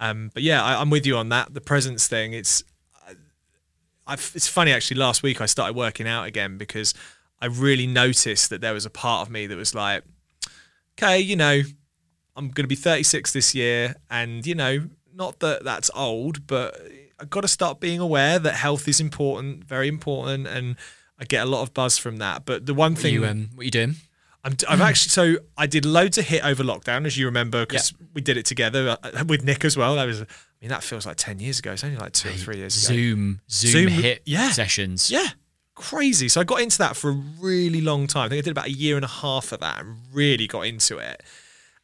[0.00, 2.62] um, but yeah I, i'm with you on that the presence thing it's
[4.06, 4.98] I've, it's funny actually.
[4.98, 6.94] Last week I started working out again because
[7.40, 10.04] I really noticed that there was a part of me that was like,
[10.98, 11.62] okay, you know,
[12.36, 16.76] I'm going to be 36 this year, and you know, not that that's old, but
[17.18, 20.76] I've got to start being aware that health is important, very important, and
[21.18, 22.44] I get a lot of buzz from that.
[22.44, 23.96] But the one What thing you um what you doing?
[24.44, 27.94] I'm, I've actually so I did loads of HIIT over lockdown, as you remember, because
[28.12, 29.94] we did it together uh, with Nick as well.
[29.96, 30.26] That was, I
[30.60, 31.72] mean, that feels like ten years ago.
[31.72, 32.94] It's only like two or three years ago.
[32.94, 34.50] Zoom Zoom, Zoom, HIIT yeah.
[34.50, 35.10] sessions.
[35.10, 35.28] Yeah,
[35.74, 36.28] crazy.
[36.28, 38.26] So I got into that for a really long time.
[38.26, 40.62] I think I did about a year and a half of that and really got
[40.66, 41.22] into it.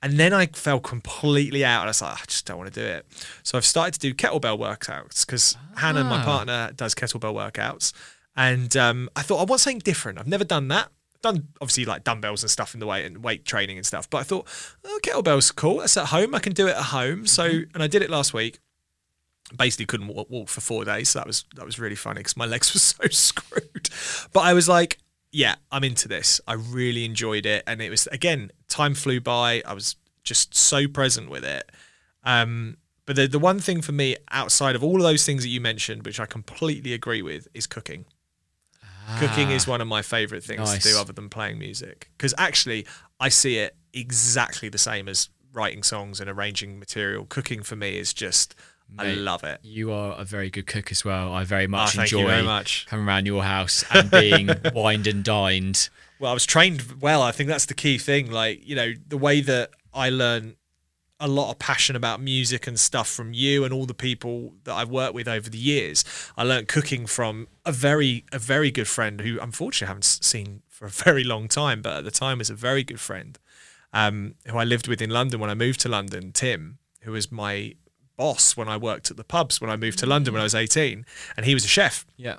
[0.02, 2.80] And then I fell completely out and I was like, I just don't want to
[2.80, 3.06] do it.
[3.42, 6.24] So I've started to do kettlebell workouts because Hannah, my Ah.
[6.24, 7.92] partner, does kettlebell workouts.
[8.34, 10.18] And um, I thought I want something different.
[10.18, 10.88] I've never done that.
[11.22, 14.08] Done obviously like dumbbells and stuff in the weight and weight training and stuff.
[14.08, 14.48] But I thought,
[14.84, 15.78] oh, kettlebell's cool.
[15.78, 16.34] That's at home.
[16.34, 17.26] I can do it at home.
[17.26, 18.58] So, and I did it last week
[19.56, 21.10] basically couldn't walk, walk for four days.
[21.10, 23.90] So that was that was really funny because my legs were so screwed.
[24.32, 24.98] But I was like,
[25.32, 26.40] yeah, I'm into this.
[26.46, 29.62] I really enjoyed it, and it was again, time flew by.
[29.66, 31.70] I was just so present with it.
[32.24, 35.48] Um, but the the one thing for me outside of all of those things that
[35.48, 38.04] you mentioned, which I completely agree with, is cooking.
[39.18, 39.56] Cooking ah.
[39.56, 42.10] is one of my favorite things to do other than playing music.
[42.16, 42.86] Because actually,
[43.18, 47.26] I see it exactly the same as writing songs and arranging material.
[47.26, 48.54] Cooking for me is just,
[48.98, 49.60] I love it.
[49.62, 51.32] You are a very good cook as well.
[51.32, 52.86] I very much Oh, enjoy very much.
[52.86, 55.88] coming around your house and being wined and dined.
[56.18, 57.22] Well, I was trained well.
[57.22, 58.30] I think that's the key thing.
[58.30, 60.56] Like, you know, the way that I learn
[61.20, 64.74] a lot of passion about music and stuff from you and all the people that
[64.74, 66.04] I've worked with over the years.
[66.36, 70.62] I learned cooking from a very, a very good friend who unfortunately I haven't seen
[70.68, 73.38] for a very long time, but at the time was a very good friend
[73.92, 77.30] um, who I lived with in London when I moved to London, Tim, who was
[77.30, 77.74] my
[78.16, 80.54] boss when I worked at the pubs when I moved to London when I was
[80.54, 81.04] 18.
[81.36, 82.36] And he was a chef Yeah.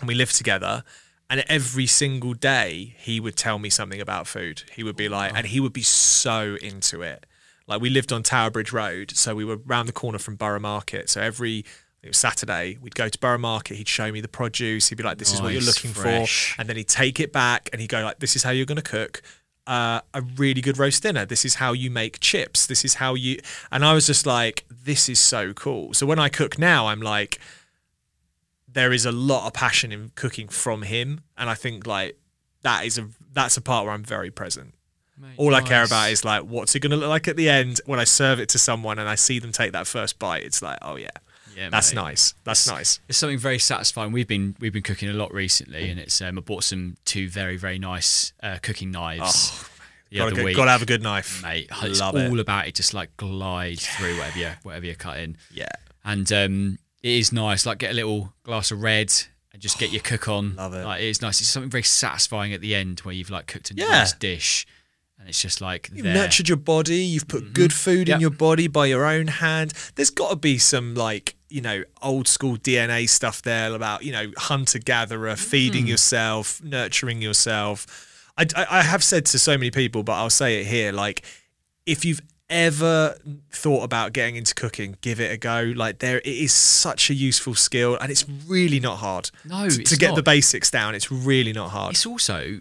[0.00, 0.82] and we lived together.
[1.30, 4.62] And every single day, he would tell me something about food.
[4.74, 7.26] He would be like, and he would be so into it.
[7.68, 10.58] Like we lived on Tower Bridge Road, so we were round the corner from Borough
[10.58, 11.08] Market.
[11.10, 11.64] So every
[12.02, 13.76] it was Saturday, we'd go to Borough Market.
[13.76, 14.88] He'd show me the produce.
[14.88, 16.54] He'd be like, "This is what you're looking fresh.
[16.54, 18.66] for," and then he'd take it back and he'd go like, "This is how you're
[18.66, 19.22] going to cook."
[19.66, 21.26] Uh, a really good roast dinner.
[21.26, 22.66] This is how you make chips.
[22.66, 23.38] This is how you.
[23.70, 25.92] And I was just like, this is so cool.
[25.92, 27.38] So when I cook now, I'm like,
[28.66, 32.18] there is a lot of passion in cooking from him, and I think like
[32.62, 34.72] that is a that's a part where I'm very present.
[35.20, 37.48] Mate, All I care about is like what's it going to look like at the
[37.48, 40.44] end when I serve it to someone and I see them take that first bite.
[40.44, 41.08] It's like, oh yeah,
[41.56, 42.00] Yeah, that's mate.
[42.02, 42.34] nice.
[42.44, 43.00] That's nice.
[43.08, 44.12] It's something very satisfying.
[44.12, 47.28] We've been we've been cooking a lot recently, and it's um, I bought some two
[47.28, 49.64] very very nice uh, cooking knives
[50.10, 50.56] the Gotta, other go, week.
[50.56, 52.40] gotta have a good knife, mate, it's Love all it.
[52.40, 52.74] about it.
[52.74, 55.68] Just like glide through whatever you whatever you're cutting, Yeah,
[56.04, 57.66] and um, it is nice.
[57.66, 59.12] Like get a little glass of red
[59.52, 60.56] and just get your cook on.
[60.56, 60.84] Love it.
[60.84, 61.40] Like, it is nice.
[61.42, 63.86] It's something very satisfying at the end where you've like cooked a Yeah.
[63.88, 64.66] nice dish,
[65.18, 66.14] and it's just like You've there.
[66.14, 66.96] nurtured your body.
[66.98, 67.52] You've put mm-hmm.
[67.52, 68.16] good food Yep.
[68.16, 69.72] in your body by your own hand.
[69.96, 74.12] There's got to be some like you know old school DNA stuff there about you
[74.12, 75.38] know hunter gatherer, mm.
[75.38, 78.30] feeding yourself, nurturing yourself.
[78.36, 81.24] I, I, I have said to so many people, but I'll say it here: like
[81.86, 83.14] if you've ever
[83.50, 85.72] thought about getting into cooking, give it a go.
[85.74, 89.30] Like there, it is such a useful skill, and it's really not hard.
[89.44, 90.16] No, to, to get not.
[90.16, 91.92] the basics down, it's really not hard.
[91.92, 92.60] It's also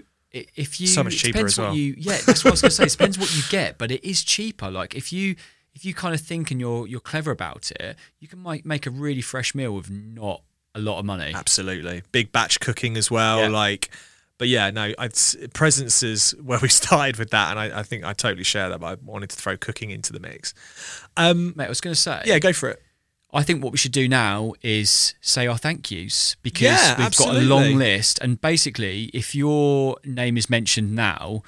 [0.56, 1.76] if you So much cheaper as well.
[1.76, 2.84] You, yeah, that's what I was going to say.
[2.84, 4.70] It depends what you get, but it is cheaper.
[4.70, 5.36] Like if you
[5.74, 8.86] if you kind of think and you're you're clever about it, you can make make
[8.86, 10.42] a really fresh meal with not
[10.78, 11.34] a lot of money.
[11.36, 12.04] Absolutely.
[12.12, 13.42] Big batch cooking as well.
[13.42, 13.48] Yeah.
[13.50, 13.90] Like,
[14.38, 15.18] but yeah, no, I'd,
[15.54, 17.52] presence is where we started with that.
[17.52, 20.14] And I, I think I totally share that, but I wanted to throw cooking into
[20.14, 20.54] the mix.
[21.18, 22.82] Um, Mate, I was going to say, yeah, go for it.
[23.34, 27.16] I think what we should do now is say our thank yous because Yeah, we've
[27.18, 28.20] got a long list.
[28.22, 31.44] And basically, if your name is mentioned now,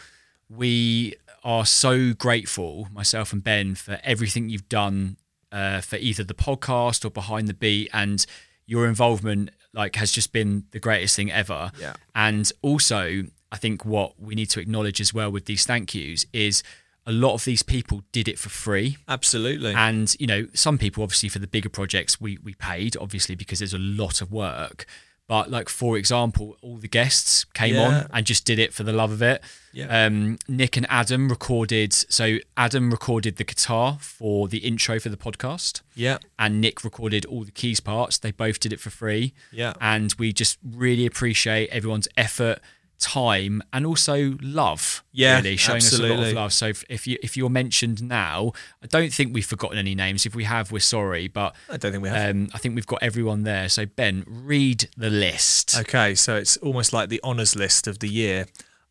[0.50, 5.18] we are so grateful, myself and Ben, for everything you've done
[5.52, 8.26] uh, for either the podcast or behind the beat, and
[8.66, 11.72] your involvement like has just been the greatest thing ever.
[11.80, 11.94] Yeah.
[12.14, 16.26] And also, I think what we need to acknowledge as well with these thank yous
[16.34, 16.62] is
[17.06, 18.98] a lot of these people did it for free.
[19.08, 19.74] Absolutely.
[19.74, 23.60] And you know, some people obviously for the bigger projects we we paid obviously because
[23.60, 24.86] there's a lot of work.
[25.28, 27.82] But like for example, all the guests came Yeah.
[27.88, 29.44] on and just did it for the love of it.
[29.72, 30.06] Yeah.
[30.06, 31.94] Um, Nick and Adam recorded.
[31.94, 36.18] So Adam recorded the guitar for the intro for the podcast, yeah.
[36.40, 38.18] and Nick recorded all the keys parts.
[38.18, 39.34] They both did it for free.
[39.52, 39.74] Yeah.
[39.80, 42.60] And we just really appreciate everyone's effort,
[43.00, 45.04] time, and also love.
[45.12, 46.54] Yeah, really showing us a lot of love.
[46.54, 50.26] So if, if you if you're mentioned now, I don't think we've forgotten any names.
[50.26, 52.36] If we have, we're sorry, but I don't think we have.
[52.36, 53.70] um, I think we've got everyone there.
[53.70, 55.78] So Ben, read the list.
[55.80, 58.46] Okay, so it's almost like the honours list of the year.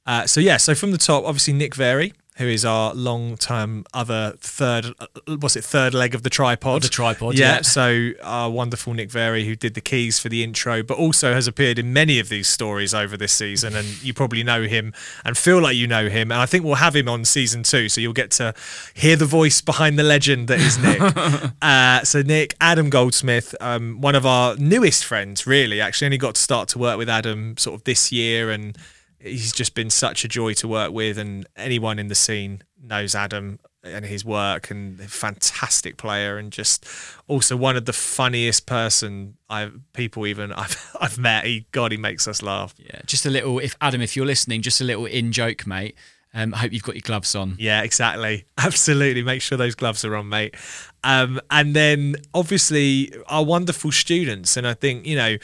[0.07, 4.35] Uh, so yeah, so from the top, obviously Nick Very, who is our long-time other
[4.39, 5.07] third, uh,
[5.41, 6.77] what's it, third leg of the tripod?
[6.77, 7.57] Of the tripod, yeah.
[7.57, 7.63] yeah.
[7.63, 11.49] So our wonderful Nick Very, who did the keys for the intro, but also has
[11.49, 15.37] appeared in many of these stories over this season, and you probably know him and
[15.37, 16.31] feel like you know him.
[16.31, 18.55] And I think we'll have him on season two, so you'll get to
[18.95, 21.53] hear the voice behind the legend that is Nick.
[21.63, 25.81] uh, so Nick, Adam Goldsmith, um, one of our newest friends, really.
[25.81, 28.79] Actually, only got to start to work with Adam sort of this year, and
[29.19, 31.19] he's just been such a joy to work with.
[31.19, 36.51] And anyone in the scene knows Adam and his work, and a fantastic player, and
[36.53, 36.87] just
[37.27, 41.45] also one of the funniest person I people even I've I've met.
[41.45, 42.75] He God, he makes us laugh.
[42.77, 43.59] Yeah, just a little.
[43.59, 45.97] If Adam, if you're listening, just a little in joke, mate.
[46.35, 47.57] Um, I hope you've got your gloves on.
[47.59, 48.45] Yeah, exactly.
[48.59, 49.23] Absolutely.
[49.23, 50.55] Make sure those gloves are on, mate.
[51.03, 54.57] Um, and then obviously our wonderful students.
[54.59, 55.37] And I think, you know,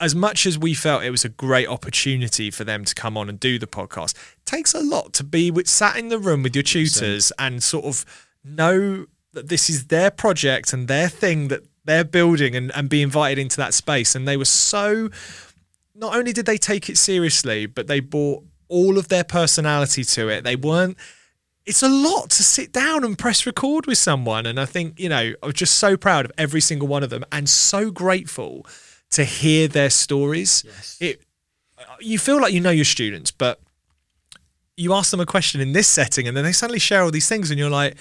[0.00, 3.28] as much as we felt it was a great opportunity for them to come on
[3.28, 6.42] and do the podcast, it takes a lot to be with sat in the room
[6.42, 8.04] with your tutors and sort of
[8.44, 13.02] know that this is their project and their thing that they're building and, and be
[13.02, 14.14] invited into that space.
[14.14, 15.10] And they were so
[15.94, 20.28] not only did they take it seriously, but they brought all of their personality to
[20.28, 20.44] it.
[20.44, 20.96] They weren't
[21.66, 24.46] it's a lot to sit down and press record with someone.
[24.46, 27.10] And I think, you know, I was just so proud of every single one of
[27.10, 28.64] them and so grateful
[29.10, 30.64] to hear their stories.
[30.66, 30.98] Yes.
[31.00, 31.22] It
[32.00, 33.60] you feel like you know your students, but
[34.76, 37.28] you ask them a question in this setting and then they suddenly share all these
[37.28, 37.96] things and you're like,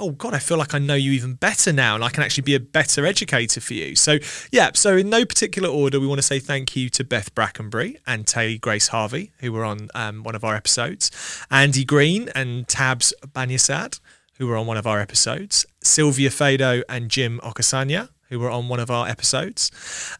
[0.00, 2.42] oh god i feel like i know you even better now and i can actually
[2.42, 4.18] be a better educator for you so
[4.50, 7.98] yeah so in no particular order we want to say thank you to beth brackenbury
[8.06, 11.10] and tay grace harvey who were on um, one of our episodes
[11.50, 14.00] andy green and tabs banyasad
[14.38, 18.68] who were on one of our episodes sylvia fado and jim okasanya who were on
[18.68, 19.70] one of our episodes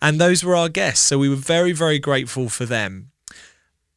[0.02, 3.10] and those were our guests so we were very very grateful for them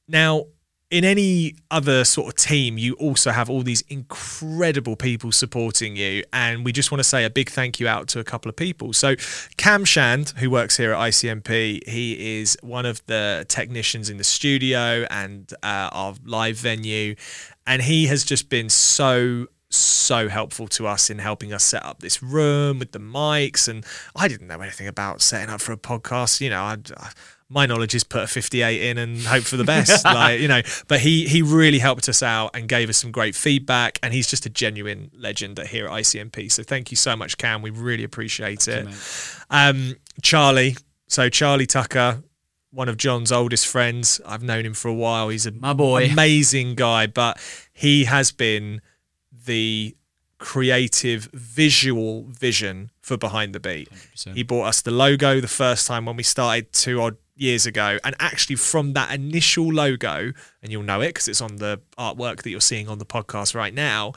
[0.07, 0.45] now
[0.93, 6.23] in any other sort of team, you also have all these incredible people supporting you.
[6.31, 8.55] And we just want to say a big thank you out to a couple of
[8.55, 8.93] people.
[8.93, 9.15] So,
[9.57, 14.23] Cam Shand, who works here at ICMP, he is one of the technicians in the
[14.23, 17.15] studio and uh, our live venue.
[17.65, 21.99] And he has just been so so helpful to us in helping us set up
[21.99, 25.77] this room with the mics and I didn't know anything about setting up for a
[25.77, 26.77] podcast you know I,
[27.49, 30.61] my knowledge is put a 58 in and hope for the best like you know
[30.87, 34.27] but he he really helped us out and gave us some great feedback and he's
[34.27, 38.03] just a genuine legend here at ICMP so thank you so much Cam we really
[38.03, 38.95] appreciate Thank it you,
[39.49, 40.75] um Charlie
[41.07, 42.23] so Charlie Tucker
[42.71, 46.09] one of Jon's oldest friends I've known him for a while he's a My boy.
[46.11, 47.39] amazing guy but
[47.71, 48.81] he has been
[49.45, 49.95] the
[50.39, 54.33] creative visual vision for behind the beat 100%.
[54.33, 57.97] he bought us the logo the first time when we started two odd years ago.
[58.03, 62.43] And actually, from that initial logo, and you'll know it because it's on the artwork
[62.43, 64.13] that you're seeing on the podcast right now,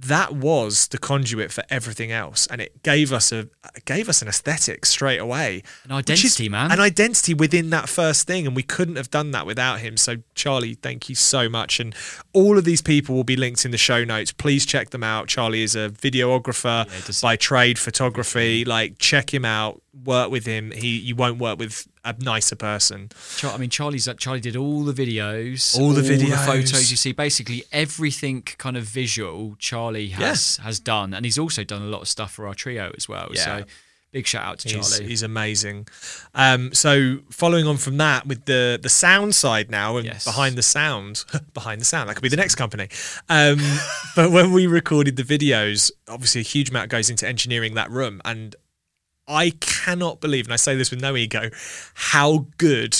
[0.00, 3.48] that was the conduit for everything else, and it gave us a
[3.84, 6.70] gave us an aesthetic straight away, An which is- identity, man.
[6.72, 9.96] an identity within that first thing, and we couldn't have done that without him.
[9.96, 11.94] So, Charlie, thank you so much, and
[12.32, 14.30] all of these people will be linked in the show notes.
[14.32, 15.26] Please check them out.
[15.28, 18.64] Charlie is a videographer Yeah, by trade, photography.
[18.64, 19.82] Like, check him out.
[20.04, 20.70] Work with him.
[20.70, 23.10] He you won't work with a nicer person.
[23.42, 26.44] I mean, Charlie's Charlie did all the videos, All the videos.
[26.46, 26.90] photos.
[26.90, 29.56] You see, basically everything kind of visual.
[29.58, 32.92] Charlie has has done, and he's also done a lot of stuff for our trio
[32.96, 33.28] as well.
[33.32, 33.44] Yeah.
[33.44, 33.64] So,
[34.12, 35.06] big shout out to He's, Charlie.
[35.08, 35.86] he's amazing.
[36.34, 40.24] Um, so following on from that, with the the sound side now and Yes.
[40.24, 41.24] behind the sound,
[41.54, 42.88] behind the sound, that could be the next company.
[43.28, 43.58] Um,
[44.16, 48.22] but when we recorded the videos, obviously a huge amount goes into engineering that room,
[48.24, 48.56] and
[49.28, 51.50] I cannot believe, and I say this with no ego,
[51.94, 52.96] how good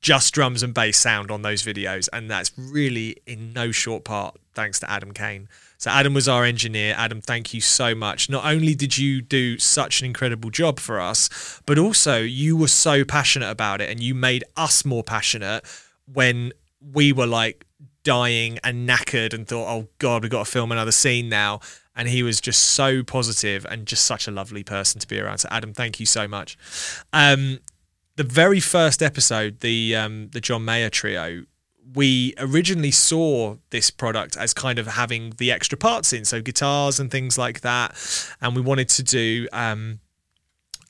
[0.00, 4.36] just drums and bass sound on those videos, and that's really in no short part
[4.54, 5.48] thanks to Adam Kane.
[5.78, 6.94] So Adam was our engineer.
[6.96, 8.28] Adam, thank you so much.
[8.28, 12.68] Not only did you do such an incredible job for us, but also you were
[12.68, 15.64] so passionate about it, and you made us more passionate
[16.12, 16.52] when
[16.92, 17.66] we were like
[18.02, 21.60] dying and knackered and thought, oh God, we've got to film another scene now.
[21.96, 25.38] And he was just so positive and just such a lovely person to be around.
[25.38, 26.56] So Adam, thank you so much.
[27.12, 27.58] Um,
[28.16, 31.44] the very first episode, the um, the John Mayer trio,
[31.94, 37.00] we originally saw this product as kind of having the extra parts in, so guitars
[37.00, 37.96] and things like that,
[38.40, 40.00] and we wanted to do um,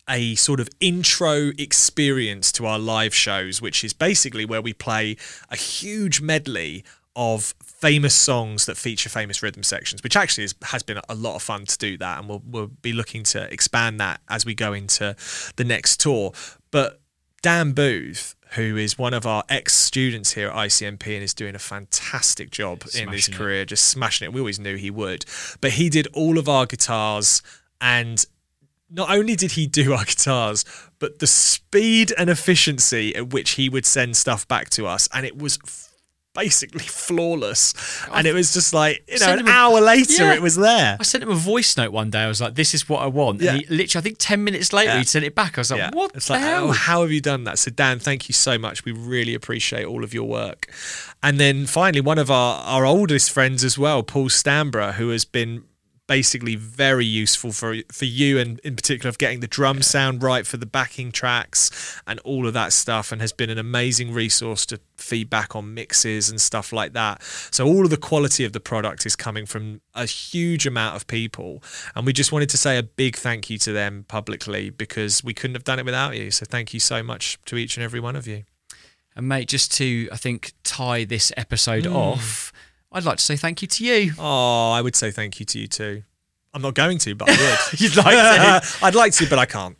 [0.08, 5.16] a sort of intro experience to our live shows, which is basically where we play
[5.50, 6.84] a huge medley
[7.16, 11.34] of famous songs that feature famous rhythm sections, which actually is, has been a lot
[11.34, 12.18] of fun to do that.
[12.18, 15.16] And we'll, we'll be looking to expand that as we go into
[15.56, 16.32] the next tour.
[16.70, 17.00] But
[17.42, 21.54] Dan Booth, who is one of our ex students here at ICMP and is doing
[21.54, 23.36] a fantastic job in his smashing it.
[23.36, 24.32] career, just smashing it.
[24.32, 25.24] We always knew he would.
[25.60, 27.42] But he did all of our guitars
[27.80, 28.24] and
[28.90, 30.64] not only did he do our guitars,
[30.98, 35.24] but the speed and efficiency at which he would send stuff back to us, and
[35.24, 35.58] it was
[36.34, 37.74] basically flawless.
[38.12, 40.34] And it was just like, you know, an a- hour later, Yeah.
[40.34, 40.96] it was there.
[40.98, 42.20] I sent him a voice note one day.
[42.20, 43.52] I was like, "This is what I want." Yeah.
[43.54, 44.98] And he, literally, I think ten minutes later, Yeah.
[44.98, 45.58] he sent it back.
[45.58, 47.58] I was like, "What It's the like, hell?" oh, how have you done that?
[47.58, 48.84] So, Dan, thank you so much.
[48.84, 50.72] We really appreciate all of your work.
[51.22, 55.24] And then finally, one of our, our oldest friends as well, Paul Stambra, who has
[55.24, 55.64] been
[56.10, 60.44] basically very useful for for you and in particular of getting the drum sound right
[60.44, 61.70] for the backing tracks
[62.04, 66.28] and all of that stuff and has been an amazing resource to feedback on mixes
[66.28, 67.22] and stuff like that.
[67.52, 71.06] So all of the quality of the product is coming from a huge amount of
[71.06, 71.62] people
[71.94, 75.32] and we just wanted to say a big thank you to them publicly because we
[75.32, 76.32] couldn't have done it without you.
[76.32, 78.42] So thank you so much to each and every one of you.
[79.14, 81.94] And mate, just to I think tie this episode Hmm.
[81.94, 82.52] off,
[82.92, 84.12] I'd like to say thank you to you.
[84.18, 86.02] oh i would say thank you to you too
[86.54, 89.46] i'm not going to but i would You'd like to, i'd like to but i
[89.46, 89.76] can't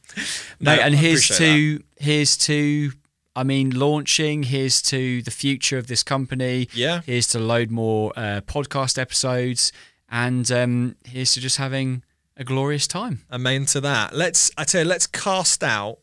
[0.61, 0.81] No, mate.
[0.81, 2.93] And I here's to here's to
[3.37, 4.43] I mean, launching.
[4.43, 6.69] Here's to the future of this company.
[6.75, 7.01] Yeah.
[7.07, 9.73] Here's to load more uh, podcast episodes,
[10.09, 12.03] and um, here's to just having
[12.37, 13.21] a glorious time.
[13.33, 14.15] Amen to that.
[14.17, 15.99] Let's I tell you, let's cast out.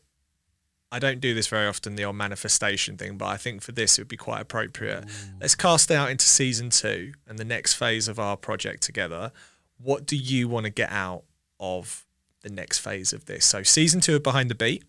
[0.90, 3.98] I don't do this very often, the old manifestation thing, but I think for this
[3.98, 5.04] it would be quite appropriate.
[5.40, 9.32] Let's cast out into season two and the next phase of our project together.
[9.76, 11.24] What do you want to get out
[11.60, 12.06] of
[12.42, 13.44] the next phase of this?
[13.44, 14.84] So season two of Behind the Beat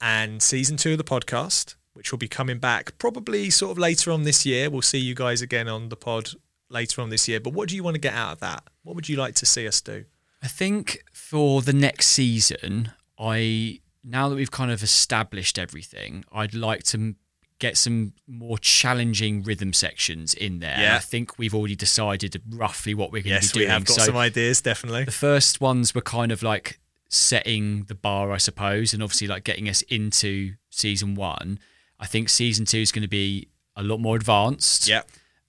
[0.00, 4.10] and season two of the podcast, which will be coming back probably sort of later
[4.10, 4.70] on this year.
[4.70, 6.30] We'll see you guys again on the pod
[6.70, 7.40] later on this year.
[7.40, 8.64] But what do you want to get out of that?
[8.82, 10.06] What would you like to see us do?
[10.42, 16.54] I think for the next season, I now that we've kind of established everything, I'd
[16.54, 17.14] like to
[17.58, 20.76] get some more challenging rhythm sections in there.
[20.78, 20.96] Yeah.
[20.96, 23.68] I think we've already decided roughly what we're going Yes, to be doing.
[23.68, 25.04] Yes, we have got So some ideas, definitely.
[25.04, 26.78] the first ones were kind of like
[27.08, 31.58] setting the bar, I suppose, and obviously like getting us into season one.
[31.98, 34.88] I think season two is going to be a lot more advanced.
[34.88, 35.02] Yeah.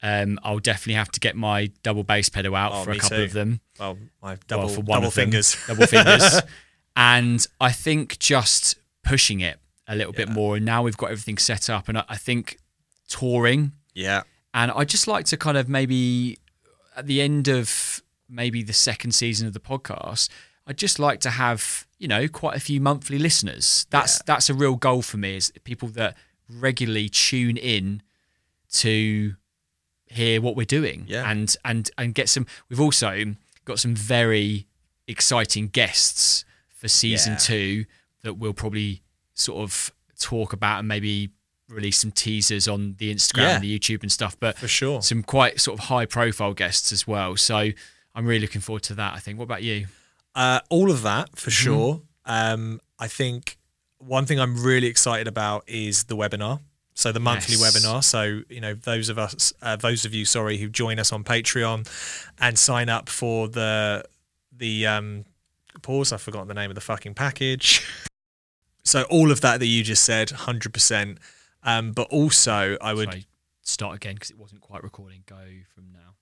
[0.03, 3.17] Um, I'll definitely have to get my double bass pedal out Oh, for a couple
[3.17, 3.23] too.
[3.23, 3.61] of them.
[3.79, 5.57] Well, my double, well, for one double of them, fingers.
[5.67, 6.41] double fingers.
[6.95, 10.55] and I think just pushing it a little bit more.
[10.55, 12.57] And now we've got everything set up, and I, I think
[13.07, 13.73] touring.
[13.93, 14.23] yeah.
[14.53, 16.37] And I just like to kind of maybe
[16.95, 20.29] at the end of maybe the second season of the podcast,
[20.65, 23.85] I'd just like to have you know quite a few monthly listeners.
[23.89, 24.21] That's Yeah.
[24.27, 26.15] that's a real goal for me is people that
[26.49, 28.01] regularly tune in
[28.71, 29.35] to
[30.07, 31.29] hear what we're doing Yeah.
[31.29, 33.35] and and and get some we've also
[33.65, 34.67] got some very
[35.07, 36.45] exciting guests
[36.85, 37.37] for season Yeah.
[37.39, 37.85] 2
[38.23, 39.01] that we'll probably
[39.33, 41.29] sort of talk about and maybe
[41.67, 43.55] release some teasers on the Instagram Yeah.
[43.55, 45.01] and the YouTube and stuff but For sure.
[45.01, 47.71] some quite sort of high profile guests as well so
[48.15, 49.87] I'm really looking forward to that I think what about you
[50.35, 51.63] Uh, all of that for Mm-hmm.
[51.63, 52.01] sure.
[52.25, 53.57] Um, I think
[53.99, 56.59] one thing I'm really excited about is the webinar.
[56.93, 57.63] So the monthly Yes.
[57.63, 58.03] webinar.
[58.03, 61.23] So you know those of us, uh, those of you, sorry, who join us on
[61.23, 61.87] Patreon
[62.39, 64.03] and sign up for the
[64.51, 65.25] the um,
[65.81, 66.11] pause.
[66.11, 67.85] I forgot the name of the fucking package.
[68.83, 71.17] so all of that that you just said, hundred percent.
[71.63, 73.25] Um, but also, I would Sorry,
[73.63, 75.35] start again because it wasn't quite recording go
[75.73, 76.13] from now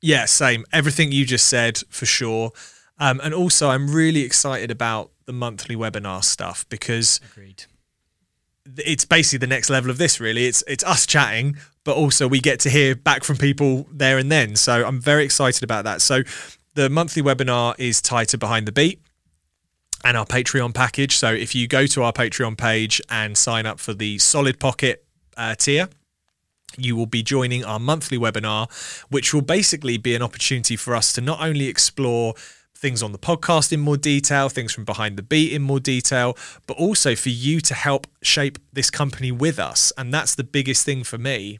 [0.00, 0.64] Yeah, same.
[0.72, 2.52] Everything you just said for sure.
[2.98, 7.64] Um, and also, I'm really excited about the monthly webinar stuff because agreed
[8.76, 10.20] it's basically the next level of this.
[10.20, 14.18] Really, it's it's us chatting, but also we get to hear back from people there
[14.18, 14.56] and then.
[14.56, 16.02] So I'm very excited about that.
[16.02, 16.22] So
[16.74, 19.00] the monthly webinar is tied to Behind the Beat
[20.04, 21.16] and our Patreon package.
[21.16, 25.04] So if you go to our Patreon page and sign up for the Solid Pocket
[25.36, 25.88] uh, tier,
[26.76, 28.70] you will be joining our monthly webinar,
[29.08, 32.34] which will basically be an opportunity for us to not only explore
[32.76, 36.36] things on the podcast in more detail, things from behind the beat in more detail,
[36.66, 39.92] but also for you to help shape this company with us.
[39.98, 41.58] And that's the biggest thing for me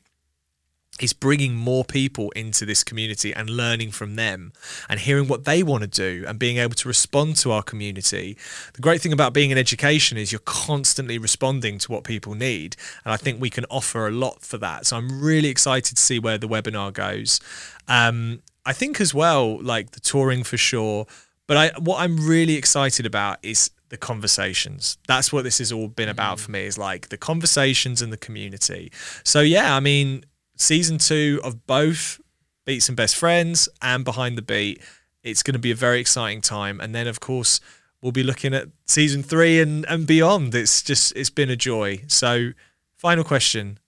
[1.02, 4.52] is bringing more people into this community and learning from them
[4.88, 8.36] and hearing what they want to do and being able to respond to our community.
[8.74, 12.76] The great thing about being in education is you're constantly responding to what people need.
[13.04, 14.86] And I think we can offer a lot for that.
[14.86, 17.40] So I'm really excited to see where the webinar goes.
[17.88, 21.06] Um, I think as well, like the touring for sure.
[21.46, 24.98] But I, what I'm really excited about is the conversations.
[25.08, 28.16] That's what this has all been about for me is like the conversations and the
[28.16, 28.92] community.
[29.24, 30.24] So yeah, I mean,
[30.60, 32.20] season two of both
[32.64, 34.80] Beats and Best Friends and Behind the Beat.
[35.22, 36.80] It's going to be a very exciting time.
[36.80, 37.60] And then, of course,
[38.02, 40.54] we'll be looking at season three and, and beyond.
[40.54, 42.02] It's just, it's been a joy.
[42.06, 42.50] So,
[42.96, 43.78] final question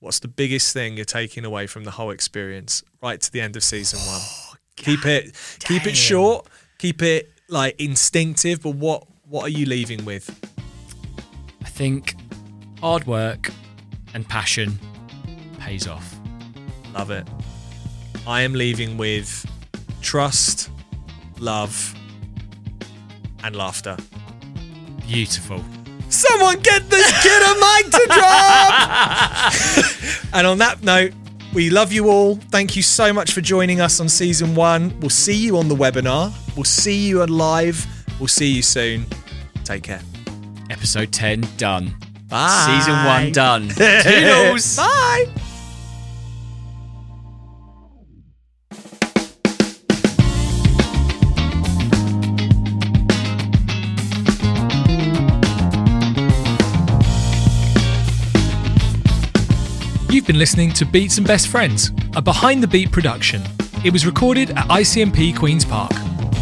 [0.00, 3.56] What's the biggest thing you're taking away from the whole experience right to the end
[3.56, 4.20] of season one?
[4.22, 6.46] Oh, keep it, keep it short,
[6.78, 8.62] keep it like instinctive.
[8.62, 10.30] But what, what are you leaving with?
[11.64, 12.14] I think
[12.80, 13.50] hard work
[14.14, 14.78] and passion
[15.68, 16.18] pays off.
[16.94, 17.28] Love it.
[18.26, 19.44] I am leaving with
[20.00, 20.70] trust,
[21.38, 21.94] love,
[23.44, 23.94] and laughter.
[25.06, 25.62] Beautiful.
[26.08, 29.52] Someone get this kid a mic to drop!
[30.32, 31.12] and on that note,
[31.52, 32.36] we love you all.
[32.36, 34.98] Thank you so much for joining us on season one.
[35.00, 36.32] We'll see you on the webinar.
[36.56, 37.86] We'll see you live.
[38.18, 39.04] We'll see you soon.
[39.64, 40.00] Take care.
[40.70, 41.94] Episode 10 done.
[42.30, 42.78] Bye.
[42.78, 43.68] Season 1 done.
[44.02, 44.76] Toodles.
[44.78, 45.26] Bye.
[60.28, 63.42] Been listening to Beats and Best Friends, a behind the beat production.
[63.82, 65.90] It was recorded at ICMP Queen's Park.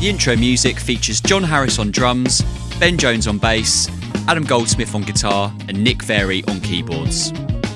[0.01, 2.43] The intro music features Jon Harris on drums,
[2.80, 3.89] Ben Jones on bass,
[4.26, 7.30] Adam Goldsmith on guitar, and Nick Very on keyboards.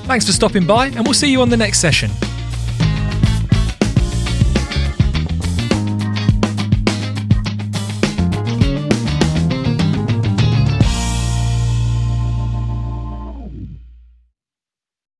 [0.05, 2.11] Thanks for stopping by, and we'll see you on the next session.